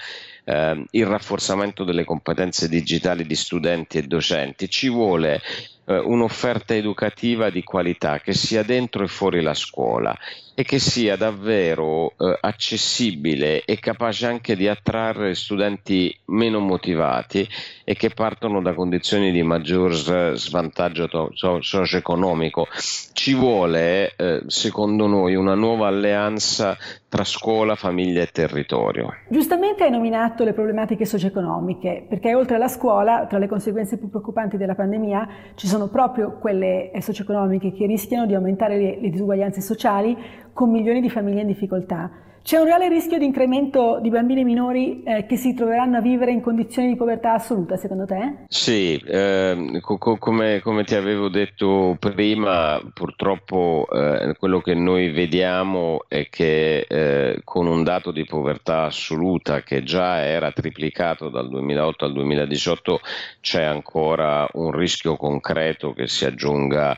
eh, 0.46 0.86
il 0.92 1.06
rafforzamento 1.06 1.84
delle 1.84 2.06
competenze 2.06 2.70
digitali 2.70 3.26
di 3.26 3.36
studenti 3.36 3.98
e 3.98 4.04
docenti. 4.04 4.70
Ci 4.70 4.88
vuole 4.88 5.42
eh, 5.86 5.98
un'offerta 5.98 6.75
educativa 6.75 7.50
di 7.50 7.63
qualità 7.63 8.20
che 8.20 8.34
sia 8.34 8.63
dentro 8.63 9.04
e 9.04 9.08
fuori 9.08 9.42
la 9.42 9.54
scuola 9.54 10.18
e 10.54 10.63
che 10.63 10.80
sia 10.80 11.15
davvero 11.15 12.13
eh, 12.18 12.38
accessibile 12.42 13.63
e 13.65 13.77
capace 13.80 14.25
anche 14.25 14.56
di 14.56 14.68
attrarre 14.68 15.36
studenti 15.36 16.18
meno 16.25 16.60
motivati 16.60 17.48
e 17.88 17.94
che 17.94 18.10
partono 18.10 18.62
da 18.62 18.74
condizioni 18.74 19.32
di 19.32 19.44
maggior 19.44 19.94
svantaggio 19.94 21.08
socio-economico. 21.34 22.68
Ci 23.13 23.36
vuole, 23.36 24.15
eh, 24.15 24.42
secondo 24.48 25.06
noi, 25.06 25.36
una 25.36 25.54
nuova 25.54 25.88
alleanza 25.88 26.75
tra 27.08 27.24
scuola, 27.24 27.75
famiglia 27.75 28.24
e 28.24 28.27
territorio. 28.27 29.13
Giustamente 29.30 29.84
hai 29.84 29.92
nominato 29.92 30.44
le 30.44 30.54
problematiche 30.54 31.06
socio-economiche, 31.06 32.06
perché 32.10 32.34
oltre 32.34 32.56
alla 32.56 32.68
scuola, 32.68 33.27
tra 33.27 33.38
le 33.38 33.48
conseguenze 33.48 33.98
più 33.98 34.10
preoccupanti 34.10 34.58
della 34.58 34.75
pandemia, 34.75 35.27
ci 35.54 35.68
sono 35.68 35.88
proprio 35.88 36.39
quelle 36.39 36.92
eh, 36.92 37.01
socio-economiche 37.01 37.72
che 37.72 37.86
rischiano 37.86 38.25
di 38.25 38.34
aumentare 38.34 38.98
le 39.00 39.10
disuguaglianze 39.10 39.62
sociali 39.62 40.18
con 40.54 40.72
milioni 40.72 41.01
di 41.01 41.10
famiglie 41.10 41.42
in 41.42 41.48
difficoltà. 41.48 42.10
C'è 42.46 42.60
un 42.60 42.66
reale 42.66 42.90
rischio 42.90 43.18
di 43.18 43.25
incremento 43.25 43.98
di 44.00 44.12
bambini 44.12 44.44
minori 44.44 45.02
eh, 45.02 45.25
che 45.25 45.36
si 45.36 45.56
troveranno 45.56 45.98
a 45.98 46.02
vivere 46.02 46.32
in 46.32 46.42
condizioni 46.42 46.90
di 46.90 46.96
povertà 46.96 47.34
assoluta, 47.34 47.75
secondo 47.75 48.06
te? 48.06 48.46
Sì, 48.50 49.02
eh, 49.04 49.80
co- 49.82 49.98
come, 49.98 50.60
come, 50.60 50.84
ti 50.84 50.94
avevo 50.94 51.28
detto 51.28 51.98
prima, 52.00 52.80
purtroppo 52.94 53.88
eh, 53.92 54.36
quello 54.38 54.60
che 54.60 54.75
noi 54.75 55.10
vediamo 55.10 56.06
è 56.08 56.30
che 56.30 56.86
eh, 56.88 57.42
con 57.44 57.66
un 57.66 57.82
dato 57.84 58.12
di 58.12 58.25
povertà 58.25 58.84
assoluta 58.84 59.64
che 59.64 59.82
già 59.82 60.24
era 60.24 60.52
triplicato 60.52 61.30
dal 61.30 61.50
2008 61.50 62.06
al 62.06 62.14
2018 62.14 63.00
c'è 63.42 63.64
ancora 63.64 64.48
un 64.54 64.70
rischio 64.70 65.18
concreto 65.18 65.94
che 65.94 66.06
si 66.06 66.25
aggiunga 66.25 66.96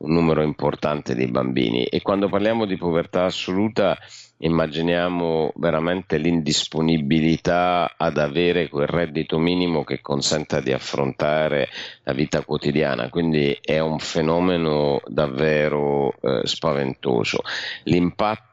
un 0.00 0.12
numero 0.12 0.42
importante 0.42 1.14
di 1.14 1.26
bambini 1.26 1.84
e 1.84 2.00
quando 2.02 2.28
parliamo 2.28 2.64
di 2.64 2.76
povertà 2.76 3.24
assoluta 3.24 3.98
immaginiamo 4.42 5.52
veramente 5.56 6.16
l'indisponibilità 6.16 7.94
ad 7.96 8.16
avere 8.16 8.68
quel 8.68 8.86
reddito 8.86 9.38
minimo 9.38 9.84
che 9.84 10.00
consenta 10.00 10.60
di 10.60 10.72
affrontare 10.72 11.68
la 12.04 12.12
vita 12.12 12.42
quotidiana, 12.42 13.10
quindi 13.10 13.58
è 13.60 13.78
un 13.80 13.98
fenomeno 13.98 15.00
davvero 15.06 16.14
eh, 16.20 16.46
spaventoso. 16.46 17.40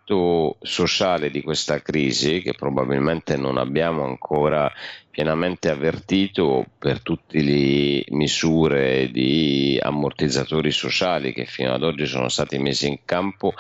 L'impatto 0.08 0.56
sociale 0.62 1.30
di 1.30 1.42
questa 1.42 1.82
crisi, 1.82 2.42
che 2.42 2.54
probabilmente 2.54 3.36
non 3.36 3.58
abbiamo 3.58 4.06
ancora 4.06 4.72
pienamente 5.12 5.70
avvertito 5.70 6.66
per 6.80 7.02
tutte 7.02 7.42
le 7.42 8.06
misure 8.10 9.10
di 9.12 9.78
ammortizzatori 9.82 10.72
sociali 10.72 11.34
che 11.34 11.44
fino 11.44 11.74
ad 11.74 11.84
oggi 11.84 12.06
sono 12.06 12.30
stati 12.30 12.58
messi 12.58 12.88
in 12.88 13.00
campo, 13.04 13.54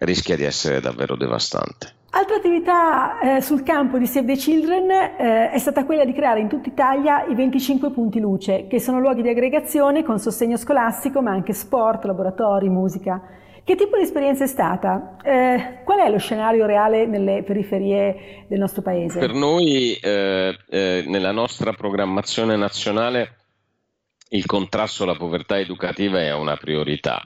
rischia 0.00 0.36
di 0.36 0.42
essere 0.42 0.80
davvero 0.80 1.14
devastante. 1.14 1.94
Altra 2.10 2.36
attività 2.36 3.20
eh, 3.20 3.40
sul 3.40 3.62
campo 3.62 3.96
di 3.96 4.06
Save 4.06 4.34
the 4.34 4.36
Children 4.36 4.90
eh, 4.90 5.50
è 5.50 5.58
stata 5.58 5.84
quella 5.84 6.04
di 6.04 6.12
creare 6.12 6.40
in 6.40 6.48
tutta 6.48 6.68
Italia 6.68 7.24
i 7.26 7.34
25 7.34 7.90
punti 7.90 8.18
luce, 8.18 8.66
che 8.66 8.80
sono 8.80 8.98
luoghi 8.98 9.22
di 9.22 9.28
aggregazione 9.28 10.02
con 10.02 10.18
sostegno 10.18 10.56
scolastico, 10.56 11.22
ma 11.22 11.30
anche 11.30 11.52
sport, 11.52 12.04
laboratori, 12.04 12.68
musica. 12.68 13.40
Che 13.64 13.76
tipo 13.76 13.96
di 13.96 14.02
esperienza 14.02 14.42
è 14.42 14.48
stata? 14.48 15.16
Eh, 15.22 15.82
qual 15.84 16.00
è 16.00 16.10
lo 16.10 16.18
scenario 16.18 16.66
reale 16.66 17.06
nelle 17.06 17.44
periferie 17.44 18.44
del 18.48 18.58
nostro 18.58 18.82
paese? 18.82 19.20
Per 19.20 19.32
noi, 19.32 19.94
eh, 19.94 20.58
eh, 20.68 21.04
nella 21.06 21.30
nostra 21.30 21.72
programmazione 21.72 22.56
nazionale, 22.56 23.36
il 24.30 24.46
contrasto 24.46 25.04
alla 25.04 25.14
povertà 25.14 25.60
educativa 25.60 26.20
è 26.20 26.34
una 26.34 26.56
priorità 26.56 27.22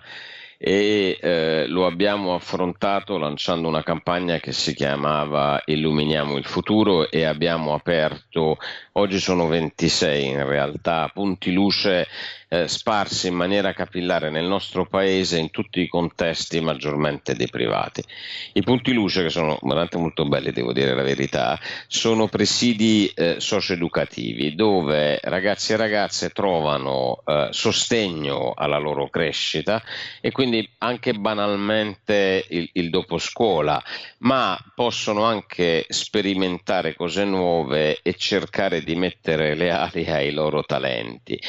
e 0.59 1.19
eh, 1.21 1.67
lo 1.69 1.87
abbiamo 1.87 2.35
affrontato 2.35 3.19
lanciando 3.19 3.69
una 3.69 3.83
campagna 3.83 4.39
che 4.39 4.53
si 4.53 4.75
chiamava 4.75 5.63
Illuminiamo 5.65 6.37
il 6.37 6.47
futuro 6.47 7.11
e 7.11 7.25
abbiamo 7.25 7.75
aperto, 7.75 8.57
oggi 8.93 9.19
sono 9.19 9.47
26 9.47 10.27
in 10.27 10.47
realtà, 10.47 11.11
punti 11.13 11.53
luce 11.53 12.07
eh, 12.49 12.69
sparsi 12.69 13.29
in 13.29 13.35
maniera 13.35 13.73
capillare 13.73 14.31
nel 14.31 14.45
nostro 14.45 14.87
paese 14.87 15.39
in 15.39 15.51
tutti 15.51 15.81
i 15.81 15.89
contesti 15.89 16.61
maggiormente 16.61 17.35
deprivati. 17.35 18.05
I 18.53 18.63
punti 18.63 18.93
luce, 18.93 19.23
che 19.23 19.31
sono 19.31 19.59
veramente 19.63 19.97
molto 19.99 20.27
belli, 20.27 20.53
devo 20.53 20.73
dire 20.73 20.95
la 20.95 21.03
verità, 21.03 21.59
sono 21.89 22.29
presidi 22.29 23.11
eh, 23.15 23.37
socio-educativi 23.39 24.55
dove 24.55 25.19
ragazzi 25.23 25.73
e 25.73 25.77
ragazze 25.77 26.31
trovano 26.31 27.23
eh, 27.25 27.49
sostegno 27.51 28.53
alla 28.55 28.79
loro 28.79 29.09
crescita 29.09 29.83
e 30.21 30.31
quindi 30.31 30.69
anche 30.79 31.15
banalmente 31.15 32.45
il, 32.49 32.69
il 32.75 32.91
dopo 32.91 33.19
scuola, 33.19 33.83
ma 34.19 34.57
possono 34.75 35.25
anche 35.25 35.85
sperimentare 35.89 36.95
cose 36.95 37.25
nuove 37.25 38.01
e 38.03 38.15
cercare 38.15 38.83
di 38.83 38.95
mettere 38.95 39.55
le 39.55 39.71
ali 39.71 40.05
ai 40.07 40.33
loro 40.33 40.63
talenti. 40.63 41.41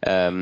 Um, 0.00 0.35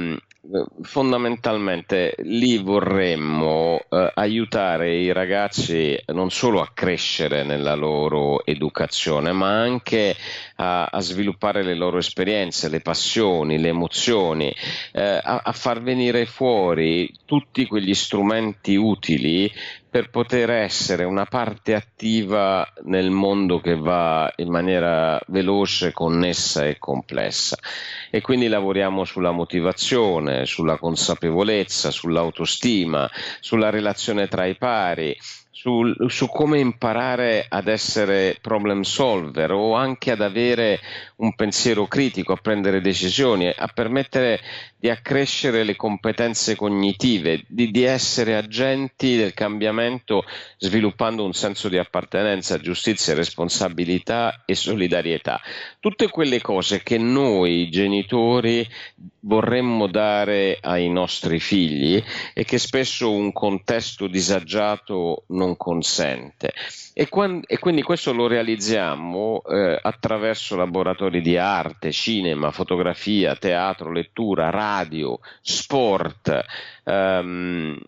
fondamentalmente 0.83 2.15
lì 2.19 2.59
vorremmo 2.59 3.81
eh, 3.89 4.13
aiutare 4.15 4.95
i 4.97 5.13
ragazzi 5.13 5.99
non 6.09 6.31
solo 6.31 6.61
a 6.61 6.71
crescere 6.75 7.45
nella 7.45 7.75
loro 7.75 8.45
educazione, 8.45 9.33
ma 9.33 9.61
anche 9.61 10.15
a, 10.57 10.85
a 10.87 11.01
sviluppare 11.01 11.63
le 11.63 11.75
loro 11.75 11.99
esperienze, 11.99 12.69
le 12.69 12.81
passioni, 12.81 13.59
le 13.59 13.69
emozioni, 13.69 14.55
eh, 14.93 15.03
a, 15.03 15.41
a 15.45 15.53
far 15.53 15.83
venire 15.83 16.27
fuori 16.27 17.11
tutti 17.25 17.67
quegli 17.67 17.95
strumenti 17.95 18.77
utili 18.77 19.51
per 19.95 20.11
poter 20.11 20.51
essere 20.51 21.05
una 21.05 21.25
parte 21.25 21.73
attiva 21.73 22.69
nel 22.83 23.11
mondo 23.11 23.61
che 23.61 23.77
va 23.77 24.29
in 24.39 24.51
maniera 24.51 25.21
veloce, 25.29 25.93
connessa 25.93 26.65
e 26.65 26.81
complessa. 26.81 27.57
E 28.11 28.21
quindi 28.21 28.49
lavoriamo 28.49 29.05
sulla 29.05 29.31
motivazione, 29.31 30.47
sulla 30.47 30.79
consapevolezza, 30.79 31.93
sull'autostima, 31.93 33.09
sulla 33.39 33.71
relazione 33.71 34.27
tra 34.27 34.47
i 34.47 34.57
pari, 34.57 35.17
su, 35.55 35.95
su, 36.09 36.27
come 36.27 36.59
imparare 36.59 37.47
ad 37.49 37.69
essere 37.69 38.37
problem 38.41 38.83
solver 38.83 39.53
o 39.53 39.75
anche 39.75 40.11
ad 40.11 40.21
avere 40.21 40.81
un 41.19 41.33
pensiero 41.37 41.87
critico, 41.87 42.33
a 42.33 42.39
prendere 42.43 42.81
decisioni, 42.81 43.47
a 43.47 43.69
permettere 43.69 44.41
di 44.77 44.91
accrescere 44.91 45.63
le 45.63 45.77
competenze 45.77 46.57
cognitive, 46.57 47.45
di, 47.47 47.71
di 47.71 47.85
essere 47.85 48.35
agenti 48.35 49.17
del 49.17 49.33
cambiamento 49.33 50.25
sviluppando 50.59 51.25
un 51.25 51.33
senso 51.33 51.69
di 51.69 51.79
appartenenza, 51.79 52.59
giustizia, 52.59 53.15
responsabilità 53.15 54.43
e 54.45 54.57
solidarietà. 54.57 55.41
Tutte 55.79 56.09
quelle 56.09 56.41
cose 56.41 56.83
che 56.83 56.99
noi 56.99 57.71
genitori 57.71 58.69
vorremmo 59.25 59.87
dare 59.87 60.59
ai 60.61 60.89
nostri 60.89 61.41
figli 61.41 62.03
e 62.33 62.45
che 62.45 62.59
spesso 62.59 63.11
un 63.11 63.33
contesto 63.33 64.07
disagiato 64.07 65.25
non 65.29 65.57
consente. 65.57 66.53
E, 66.93 67.09
quando, 67.09 67.47
e 67.49 67.59
quindi 67.59 67.83
questo 67.83 68.13
lo 68.13 68.27
realizziamo 68.27 69.43
eh, 69.43 69.79
attraverso 69.83 70.57
laboratori 70.57 71.21
di 71.21 71.37
arte, 71.37 71.91
cinema, 71.91 72.51
fotografia, 72.53 73.35
teatro, 73.37 73.91
lettura, 73.91 74.51
radio, 74.51 75.19
sport. 75.41 76.45
Um, 76.85 77.79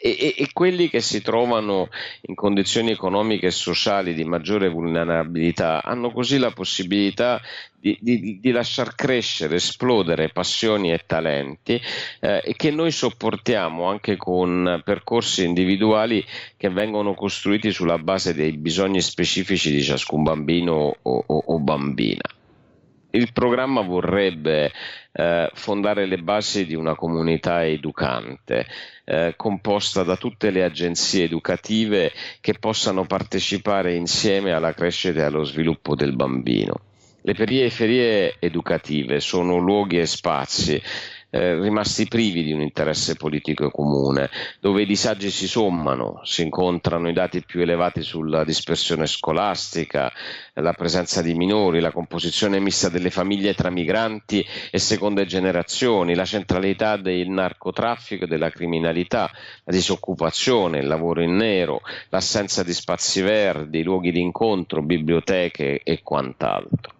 e, 0.00 0.34
e, 0.36 0.48
quelli 0.52 0.88
che 0.88 1.00
si 1.00 1.22
trovano 1.22 1.88
in 2.22 2.34
condizioni 2.34 2.90
economiche 2.90 3.46
e 3.46 3.50
sociali 3.50 4.14
di 4.14 4.24
maggiore 4.24 4.68
vulnerabilità 4.68 5.82
hanno 5.82 6.10
così 6.10 6.38
la 6.38 6.50
possibilità 6.50 7.40
di, 7.78 7.96
di, 8.00 8.38
di 8.40 8.50
lasciar 8.50 8.94
crescere, 8.94 9.56
esplodere 9.56 10.30
passioni 10.30 10.92
e 10.92 11.02
talenti 11.06 11.80
eh, 12.20 12.54
che 12.56 12.70
noi 12.70 12.90
sopportiamo 12.90 13.84
anche 13.84 14.16
con 14.16 14.82
percorsi 14.84 15.44
individuali 15.44 16.24
che 16.56 16.68
vengono 16.68 17.14
costruiti 17.14 17.70
sulla 17.70 17.98
base 17.98 18.34
dei 18.34 18.56
bisogni 18.56 19.00
specifici 19.00 19.70
di 19.70 19.82
ciascun 19.82 20.22
bambino 20.22 20.96
o, 21.00 21.24
o, 21.26 21.42
o 21.46 21.58
bambina. 21.60 22.35
Il 23.16 23.32
programma 23.32 23.80
vorrebbe 23.80 24.70
eh, 25.12 25.50
fondare 25.54 26.04
le 26.04 26.18
basi 26.18 26.66
di 26.66 26.74
una 26.74 26.94
comunità 26.94 27.66
educante 27.66 28.66
eh, 29.04 29.32
composta 29.36 30.02
da 30.02 30.16
tutte 30.16 30.50
le 30.50 30.62
agenzie 30.62 31.24
educative 31.24 32.12
che 32.42 32.58
possano 32.60 33.06
partecipare 33.06 33.94
insieme 33.94 34.52
alla 34.52 34.74
crescita 34.74 35.20
e 35.20 35.24
allo 35.24 35.44
sviluppo 35.44 35.94
del 35.94 36.14
bambino. 36.14 36.80
Le 37.22 37.32
periferie 37.32 38.36
educative 38.38 39.20
sono 39.20 39.56
luoghi 39.56 39.98
e 39.98 40.04
spazi 40.04 40.80
eh, 41.36 41.60
rimasti 41.60 42.06
privi 42.06 42.42
di 42.42 42.52
un 42.52 42.62
interesse 42.62 43.14
politico 43.14 43.70
comune, 43.70 44.30
dove 44.58 44.82
i 44.82 44.86
disagi 44.86 45.30
si 45.30 45.46
sommano, 45.46 46.20
si 46.24 46.42
incontrano 46.42 47.08
i 47.10 47.12
dati 47.12 47.44
più 47.44 47.60
elevati 47.60 48.00
sulla 48.02 48.42
dispersione 48.42 49.06
scolastica, 49.06 50.10
la 50.54 50.72
presenza 50.72 51.20
di 51.20 51.34
minori, 51.34 51.80
la 51.80 51.92
composizione 51.92 52.58
mista 52.58 52.88
delle 52.88 53.10
famiglie 53.10 53.54
tra 53.54 53.68
migranti 53.70 54.44
e 54.70 54.78
seconde 54.78 55.26
generazioni, 55.26 56.14
la 56.14 56.24
centralità 56.24 56.96
del 56.96 57.28
narcotraffico 57.28 58.24
e 58.24 58.28
della 58.28 58.50
criminalità, 58.50 59.30
la 59.64 59.72
disoccupazione, 59.72 60.78
il 60.78 60.86
lavoro 60.86 61.20
in 61.20 61.36
nero, 61.36 61.82
l'assenza 62.08 62.62
di 62.62 62.72
spazi 62.72 63.20
verdi, 63.20 63.82
luoghi 63.82 64.10
di 64.10 64.20
incontro, 64.20 64.80
biblioteche 64.80 65.82
e 65.82 66.00
quant'altro. 66.02 66.95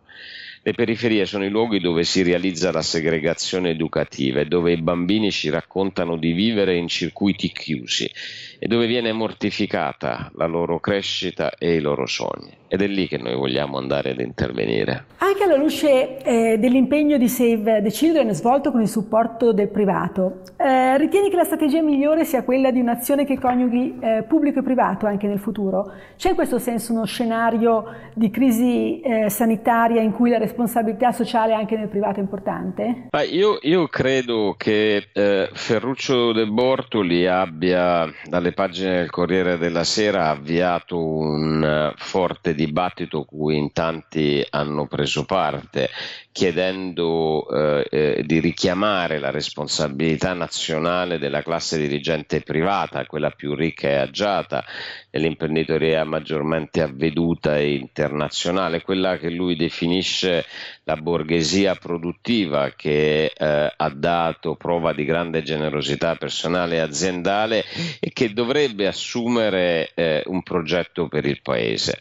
Le 0.66 0.73
periferie 0.75 1.26
sono 1.26 1.44
i 1.44 1.49
luoghi 1.49 1.78
dove 1.78 2.02
si 2.02 2.25
realizza 2.25 2.73
la 2.73 2.82
segregazione 2.82 3.70
educativa 3.70 4.40
e 4.40 4.46
dove 4.46 4.73
i 4.73 4.82
bambini 4.82 5.30
ci 5.30 5.49
raccontano 5.49 6.16
di 6.16 6.32
vivere 6.32 6.75
in 6.75 6.88
circuiti 6.88 7.52
chiusi 7.52 8.11
e 8.58 8.66
dove 8.66 8.86
viene 8.86 9.12
mortificata 9.12 10.30
la 10.34 10.46
loro 10.46 10.80
crescita 10.80 11.52
e 11.58 11.75
i 11.75 11.80
loro 11.80 12.06
sogni. 12.06 12.64
Ed 12.68 12.82
è 12.82 12.86
lì 12.86 13.06
che 13.06 13.18
noi 13.18 13.36
vogliamo 13.36 13.78
andare 13.78 14.10
ad 14.10 14.20
intervenire. 14.20 15.04
Anche 15.18 15.44
alla 15.44 15.56
luce 15.56 16.18
eh, 16.18 16.58
dell'impegno 16.58 17.16
di 17.16 17.28
Save 17.28 17.80
the 17.82 17.90
Children 17.90 18.34
svolto 18.34 18.72
con 18.72 18.80
il 18.80 18.88
supporto 18.88 19.52
del 19.52 19.68
privato, 19.68 20.40
eh, 20.56 20.98
ritieni 20.98 21.30
che 21.30 21.36
la 21.36 21.44
strategia 21.44 21.80
migliore 21.80 22.24
sia 22.24 22.42
quella 22.42 22.70
di 22.72 22.81
un'azione 22.81 23.24
che 23.24 23.38
coniughi 23.38 23.98
eh, 24.00 24.24
pubblico 24.26 24.59
e 24.59 24.62
privato 24.62 25.07
anche 25.07 25.26
nel 25.28 25.38
futuro? 25.38 25.92
C'è 26.16 26.31
in 26.31 26.35
questo 26.35 26.59
senso 26.59 26.92
uno 26.92 27.04
scenario 27.04 27.85
di 28.14 28.31
crisi 28.31 29.00
eh, 29.00 29.31
sanitaria 29.31 30.00
in 30.02 30.12
cui 30.12 30.31
la 30.31 30.38
responsabilità 30.38 31.12
sociale 31.12 31.54
anche 31.54 31.76
nel 31.76 31.88
privato 31.88 32.18
è 32.18 32.22
importante? 32.22 33.09
Ah, 33.11 33.22
io, 33.22 33.59
io, 33.62 33.87
credo 33.87 34.54
che 34.57 35.09
eh, 35.12 35.48
Ferruccio 35.52 36.33
De 36.33 36.46
Bortoli 36.46 37.26
abbia 37.26 38.11
dalle 38.24 38.45
alle 38.46 38.54
pagine 38.54 38.98
del 38.98 39.11
Corriere 39.11 39.59
della 39.59 39.82
Sera 39.82 40.26
ha 40.26 40.30
avviato 40.30 41.04
un 41.04 41.64
eh, 41.64 41.92
forte 41.96 42.54
dibattito 42.54 43.24
cui 43.24 43.56
in 43.56 43.72
tanti 43.72 44.44
hanno 44.50 44.87
preso 44.87 45.24
parte, 45.24 45.90
chiedendo 46.30 47.48
eh, 47.48 47.87
eh, 47.90 48.22
di 48.24 48.38
richiamare 48.38 49.18
la 49.18 49.30
responsabilità 49.30 50.32
nazionale 50.35 51.18
della 51.18 51.42
classe 51.42 51.76
dirigente 51.78 52.40
privata, 52.40 53.04
quella 53.06 53.30
più 53.30 53.54
ricca 53.54 53.88
e 53.88 53.96
agiata, 53.96 54.64
dell'imprenditoria 55.11 56.04
maggiormente 56.04 56.82
avveduta 56.82 57.56
e 57.56 57.74
internazionale, 57.74 58.82
quella 58.82 59.16
che 59.16 59.30
lui 59.30 59.56
definisce 59.56 60.44
la 60.85 60.96
borghesia 60.96 61.74
produttiva 61.74 62.70
che 62.76 63.32
eh, 63.35 63.72
ha 63.76 63.88
dato 63.88 64.54
prova 64.54 64.92
di 64.92 65.04
grande 65.04 65.42
generosità 65.42 66.14
personale 66.14 66.76
e 66.76 66.80
aziendale 66.80 67.64
e 67.98 68.12
che 68.12 68.32
dovrebbe 68.37 68.87
assumere 68.87 69.92
eh, 69.94 70.22
un 70.27 70.42
progetto 70.42 71.09
per 71.09 71.25
il 71.25 71.40
Paese. 71.40 72.01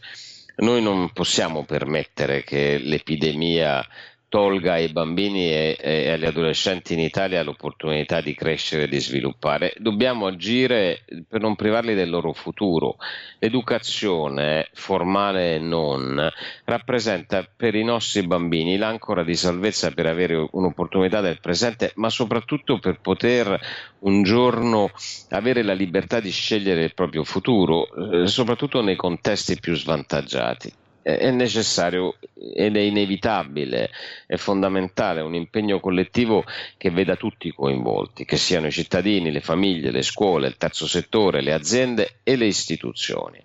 Noi 0.56 0.82
non 0.82 1.10
possiamo 1.14 1.64
permettere 1.64 2.44
che 2.44 2.76
l'epidemia 2.76 3.82
tolga 4.28 4.74
ai 4.74 4.88
bambini 4.88 5.50
e, 5.50 5.76
e, 5.80 6.10
agli 6.10 6.24
adolescenti 6.24 6.94
in 6.94 7.00
Italia 7.00 7.42
l'opportunità 7.42 8.20
di 8.20 8.34
crescere 8.34 8.84
e 8.84 8.88
di 8.88 9.00
sviluppare. 9.00 9.72
Dobbiamo 9.78 10.26
agire 10.26 11.04
per 11.28 11.40
non 11.40 11.54
privarli 11.54 11.94
del 11.94 12.10
loro 12.10 12.32
futuro. 12.32 12.96
L'educazione, 13.38 14.68
formale 14.72 15.54
e 15.54 15.58
non, 15.58 16.30
rappresenta 16.64 17.46
per 17.56 17.74
i 17.74 17.84
nostri 17.84 18.26
bambini 18.26 18.76
l'ancora 18.76 19.22
di 19.22 19.34
salvezza 19.34 19.90
per 19.92 20.06
avere 20.06 20.48
un'opportunità 20.50 21.20
del 21.20 21.40
presente, 21.40 21.92
ma 21.96 22.10
soprattutto 22.10 22.78
per 22.78 23.00
poter 23.00 23.58
un 24.00 24.22
giorno 24.22 24.90
avere 25.30 25.62
la 25.62 25.74
libertà 25.74 26.20
di 26.20 26.30
scegliere 26.30 26.84
il 26.84 26.94
proprio 26.94 27.24
futuro, 27.24 28.22
eh, 28.22 28.26
soprattutto 28.26 28.82
nei 28.82 28.96
contesti 28.96 29.58
più 29.58 29.74
svantaggiati 29.74 30.72
è 31.06 31.30
necessario 31.30 32.16
ed 32.34 32.76
è 32.76 32.80
inevitabile, 32.80 33.90
è 34.26 34.34
fondamentale 34.34 35.20
un 35.20 35.36
impegno 35.36 35.78
collettivo 35.78 36.44
che 36.76 36.90
veda 36.90 37.14
tutti 37.14 37.52
coinvolti, 37.52 38.24
che 38.24 38.36
siano 38.36 38.66
i 38.66 38.72
cittadini, 38.72 39.30
le 39.30 39.40
famiglie, 39.40 39.92
le 39.92 40.02
scuole, 40.02 40.48
il 40.48 40.56
terzo 40.56 40.88
settore, 40.88 41.42
le 41.42 41.52
aziende 41.52 42.16
e 42.24 42.34
le 42.34 42.46
istituzioni. 42.46 43.40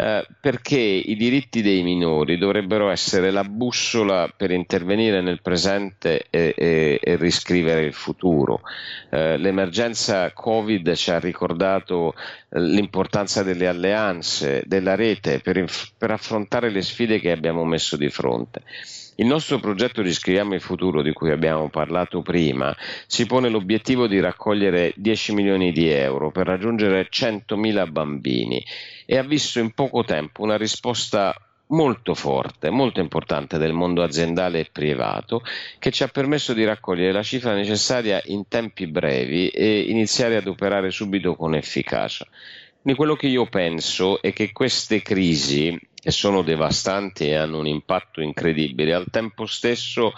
Eh, 0.00 0.24
perché 0.40 0.78
i 0.78 1.16
diritti 1.16 1.60
dei 1.60 1.82
minori 1.82 2.38
dovrebbero 2.38 2.88
essere 2.88 3.32
la 3.32 3.42
bussola 3.42 4.32
per 4.34 4.52
intervenire 4.52 5.20
nel 5.22 5.42
presente 5.42 6.26
e, 6.30 6.54
e, 6.56 7.00
e 7.02 7.16
riscrivere 7.16 7.80
il 7.82 7.92
futuro. 7.92 8.60
Eh, 9.10 9.36
l'emergenza 9.38 10.32
Covid 10.32 10.94
ci 10.94 11.10
ha 11.10 11.18
ricordato 11.18 12.14
eh, 12.14 12.60
l'importanza 12.60 13.42
delle 13.42 13.66
alleanze, 13.66 14.62
della 14.66 14.94
rete 14.94 15.40
per, 15.40 15.64
per 15.98 16.12
affrontare 16.12 16.70
le 16.70 16.82
sfide 16.82 17.18
che 17.18 17.32
abbiamo 17.32 17.64
messo 17.64 17.96
di 17.96 18.08
fronte. 18.08 18.62
Il 19.20 19.26
nostro 19.26 19.58
progetto 19.58 20.00
Riscriviamo 20.00 20.54
il 20.54 20.60
futuro, 20.60 21.02
di 21.02 21.12
cui 21.12 21.32
abbiamo 21.32 21.68
parlato 21.70 22.22
prima, 22.22 22.72
si 23.08 23.26
pone 23.26 23.48
l'obiettivo 23.48 24.06
di 24.06 24.20
raccogliere 24.20 24.92
10 24.94 25.34
milioni 25.34 25.72
di 25.72 25.88
euro 25.88 26.30
per 26.30 26.46
raggiungere 26.46 27.08
100.000 27.10 27.90
bambini 27.90 28.64
e 29.04 29.18
ha 29.18 29.24
visto 29.24 29.58
in 29.58 29.72
poco 29.72 30.04
tempo 30.04 30.42
una 30.42 30.56
risposta 30.56 31.34
molto 31.70 32.14
forte, 32.14 32.70
molto 32.70 33.00
importante 33.00 33.58
del 33.58 33.72
mondo 33.72 34.04
aziendale 34.04 34.60
e 34.60 34.68
privato 34.70 35.42
che 35.80 35.90
ci 35.90 36.04
ha 36.04 36.08
permesso 36.08 36.54
di 36.54 36.64
raccogliere 36.64 37.10
la 37.10 37.24
cifra 37.24 37.54
necessaria 37.54 38.22
in 38.26 38.46
tempi 38.46 38.86
brevi 38.86 39.48
e 39.48 39.80
iniziare 39.80 40.36
ad 40.36 40.46
operare 40.46 40.92
subito 40.92 41.34
con 41.34 41.56
efficacia. 41.56 42.24
Quindi 42.80 42.96
quello 42.96 43.16
che 43.16 43.26
io 43.26 43.46
penso 43.46 44.22
è 44.22 44.32
che 44.32 44.52
queste 44.52 45.02
crisi 45.02 45.76
che 46.00 46.10
sono 46.10 46.42
devastanti 46.42 47.28
e 47.28 47.34
hanno 47.34 47.58
un 47.58 47.66
impatto 47.66 48.20
incredibile, 48.20 48.94
al 48.94 49.06
tempo 49.10 49.46
stesso 49.46 50.12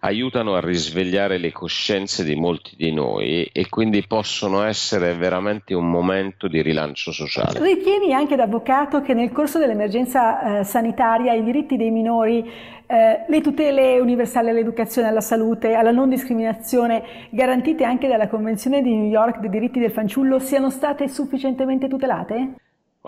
aiutano 0.00 0.54
a 0.54 0.60
risvegliare 0.60 1.38
le 1.38 1.52
coscienze 1.52 2.22
di 2.22 2.36
molti 2.36 2.76
di 2.76 2.92
noi 2.92 3.44
e 3.44 3.68
quindi 3.68 4.06
possono 4.06 4.62
essere 4.62 5.14
veramente 5.14 5.74
un 5.74 5.90
momento 5.90 6.48
di 6.48 6.62
rilancio 6.62 7.12
sociale. 7.12 7.58
Ritieni 7.60 8.12
anche 8.12 8.36
da 8.36 8.44
avvocato 8.44 9.00
che 9.00 9.14
nel 9.14 9.32
corso 9.32 9.58
dell'emergenza 9.58 10.60
eh, 10.60 10.64
sanitaria 10.64 11.32
i 11.32 11.42
diritti 11.42 11.76
dei 11.76 11.90
minori, 11.90 12.48
eh, 12.86 13.24
le 13.26 13.40
tutele 13.40 13.98
universali 13.98 14.50
all'educazione, 14.50 15.08
alla 15.08 15.20
salute, 15.20 15.74
alla 15.74 15.90
non 15.90 16.08
discriminazione 16.08 17.28
garantite 17.30 17.84
anche 17.84 18.06
dalla 18.06 18.28
Convenzione 18.28 18.82
di 18.82 18.94
New 18.94 19.08
York 19.08 19.38
dei 19.40 19.50
diritti 19.50 19.80
del 19.80 19.90
fanciullo 19.90 20.38
siano 20.38 20.70
state 20.70 21.08
sufficientemente 21.08 21.88
tutelate? 21.88 22.54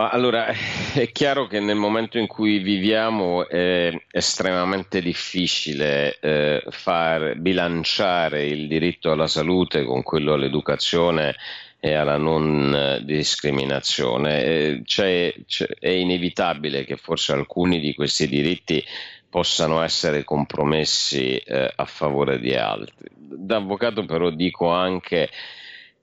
Allora, 0.01 0.47
è 0.95 1.11
chiaro 1.11 1.49
che 1.49 1.59
nel 1.59 1.77
momento 1.77 2.19
in 2.19 2.29
cui 2.29 2.59
viviamo 2.59 3.49
è 3.49 3.93
estremamente 4.13 5.01
difficile 5.01 6.19
eh, 6.21 6.63
far 6.69 7.37
bilanciare 7.37 8.47
il 8.47 8.69
diritto 8.69 9.11
alla 9.11 9.27
salute 9.27 9.85
con 9.85 10.05
quello 10.05 10.35
all'educazione 10.35 11.35
e 11.81 11.95
alla 11.95 12.17
non 12.17 13.01
discriminazione. 13.03 14.45
Eh, 14.45 14.83
c'è, 14.85 15.35
c'è, 15.47 15.67
è 15.81 15.89
inevitabile 15.89 16.85
che 16.85 16.97
forse 16.97 17.33
alcuni 17.33 17.81
di 17.81 17.93
questi 17.95 18.29
diritti 18.29 18.85
possano 19.29 19.83
essere 19.83 20.23
compromessi 20.23 21.37
eh, 21.39 21.73
a 21.75 21.85
favore 21.87 22.39
di 22.39 22.55
altri. 22.55 23.09
Da 23.17 23.57
avvocato 23.57 24.05
però 24.05 24.31
dico 24.31 24.71
anche 24.71 25.29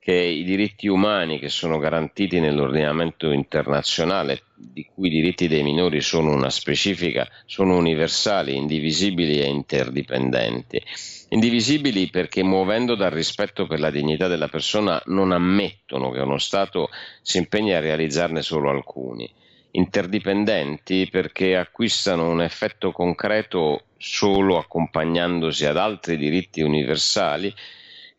che 0.05 0.13
i 0.13 0.43
diritti 0.43 0.85
umani 0.87 1.39
che 1.39 1.49
sono 1.49 1.79
garantiti 1.79 2.39
nell'ordinamento 2.39 3.31
internazionale, 3.31 4.43
di 4.53 4.85
cui 4.85 5.07
i 5.07 5.09
diritti 5.09 5.47
dei 5.47 5.63
minori 5.63 5.99
sono 5.99 6.31
una 6.31 6.51
specifica, 6.51 7.27
sono 7.47 7.75
universali, 7.75 8.55
indivisibili 8.55 9.39
e 9.39 9.47
interdipendenti. 9.47 10.79
Indivisibili 11.29 12.11
perché 12.11 12.43
muovendo 12.43 12.93
dal 12.93 13.09
rispetto 13.09 13.65
per 13.65 13.79
la 13.79 13.89
dignità 13.89 14.27
della 14.27 14.47
persona 14.47 15.01
non 15.07 15.31
ammettono 15.31 16.11
che 16.11 16.19
uno 16.19 16.37
Stato 16.37 16.89
si 17.23 17.39
impegni 17.39 17.73
a 17.73 17.79
realizzarne 17.79 18.43
solo 18.43 18.69
alcuni. 18.69 19.27
Interdipendenti 19.71 21.07
perché 21.09 21.55
acquistano 21.55 22.29
un 22.29 22.43
effetto 22.43 22.91
concreto 22.91 23.85
solo 23.97 24.59
accompagnandosi 24.59 25.65
ad 25.65 25.77
altri 25.77 26.15
diritti 26.15 26.61
universali 26.61 27.51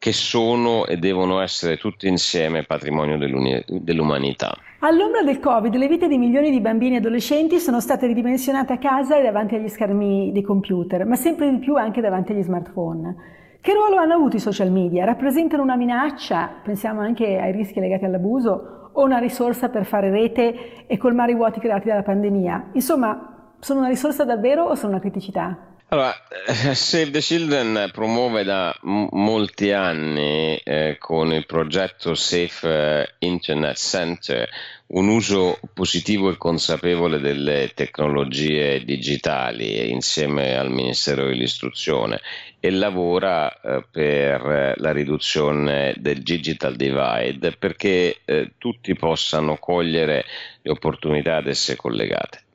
che 0.07 0.12
sono 0.12 0.87
e 0.87 0.99
devono 0.99 1.40
essere 1.40 1.79
tutti 1.79 2.07
insieme 2.07 2.62
patrimonio 2.62 3.19
dell'umanità. 3.19 4.57
All'ombra 4.79 5.25
del 5.25 5.40
Covid, 5.40 5.75
le 5.75 5.88
vite 5.88 6.07
di 6.07 6.16
milioni 6.16 6.53
di 6.53 6.61
bambini 6.61 6.95
e 6.95 6.99
adolescenti 6.99 7.59
sono 7.59 7.81
state 7.81 8.07
ridimensionate 8.07 8.75
a 8.75 8.79
casa 8.79 9.16
e 9.16 9.23
davanti 9.25 9.57
agli 9.57 9.66
schermi 9.66 10.31
dei 10.31 10.42
computer, 10.42 11.05
ma 11.07 11.16
sempre 11.16 11.51
di 11.51 11.59
più 11.59 11.75
anche 11.75 12.01
davanti 12.01 12.31
agli 12.31 12.45
smartphone. 12.45 13.16
Che 13.61 13.73
ruolo 13.73 13.97
hanno 13.97 14.14
avuto 14.14 14.37
i 14.37 14.38
social 14.38 14.71
media? 14.71 15.05
Rappresentano 15.05 15.64
una 15.64 15.75
minaccia, 15.75 16.61
pensiamo 16.62 17.01
anche 17.01 17.40
ai 17.40 17.51
rischi 17.51 17.81
legati 17.81 18.05
all'abuso, 18.05 18.90
o 18.92 19.03
una 19.03 19.19
risorsa 19.19 19.71
per 19.71 19.87
fare 19.87 20.11
rete 20.11 20.87
e 20.87 20.97
colmare 20.99 21.33
i 21.33 21.35
vuoti 21.35 21.59
creati 21.59 21.88
dalla 21.88 22.05
pandemia? 22.05 22.69
Insomma, 22.75 23.57
sono 23.59 23.81
una 23.81 23.88
risorsa 23.88 24.25
davvero 24.25 24.66
o 24.66 24.77
sono 24.77 24.92
una 24.92 25.01
criticità? 25.01 25.75
Allora, 25.88 26.12
eh, 26.46 26.75
Save 26.75 27.11
the 27.12 27.20
Children 27.20 27.90
promuove 27.92 28.42
da 28.42 28.77
m- 28.83 29.07
molti 29.12 29.70
anni 29.70 30.57
eh, 30.57 30.96
con 30.99 31.33
il 31.33 31.46
progetto 31.46 32.14
Safe 32.16 32.68
eh, 33.03 33.14
Internet 33.20 33.77
Center 33.77 34.49
un 34.88 35.07
uso 35.09 35.61
positivo 35.72 36.31
e 36.31 36.37
consapevole 36.37 37.20
delle 37.20 37.70
tecnologie 37.72 38.85
digitali 38.85 39.90
insieme 39.90 40.57
al 40.57 40.70
Ministero 40.70 41.27
dell'Istruzione 41.27 42.20
e 42.59 42.70
lavora 42.70 43.61
eh, 43.61 43.85
per 43.88 44.75
la 44.79 44.90
riduzione 44.90 45.94
del 45.99 46.20
digital 46.22 46.75
divide 46.75 47.53
perché 47.57 48.22
eh, 48.25 48.55
tutti 48.59 48.92
possano 48.96 49.57
cogliere 49.57 50.25
le 50.62 50.70
opportunità 50.72 51.37
ad 51.37 51.46
esse 51.46 51.77
collegate 51.77 52.46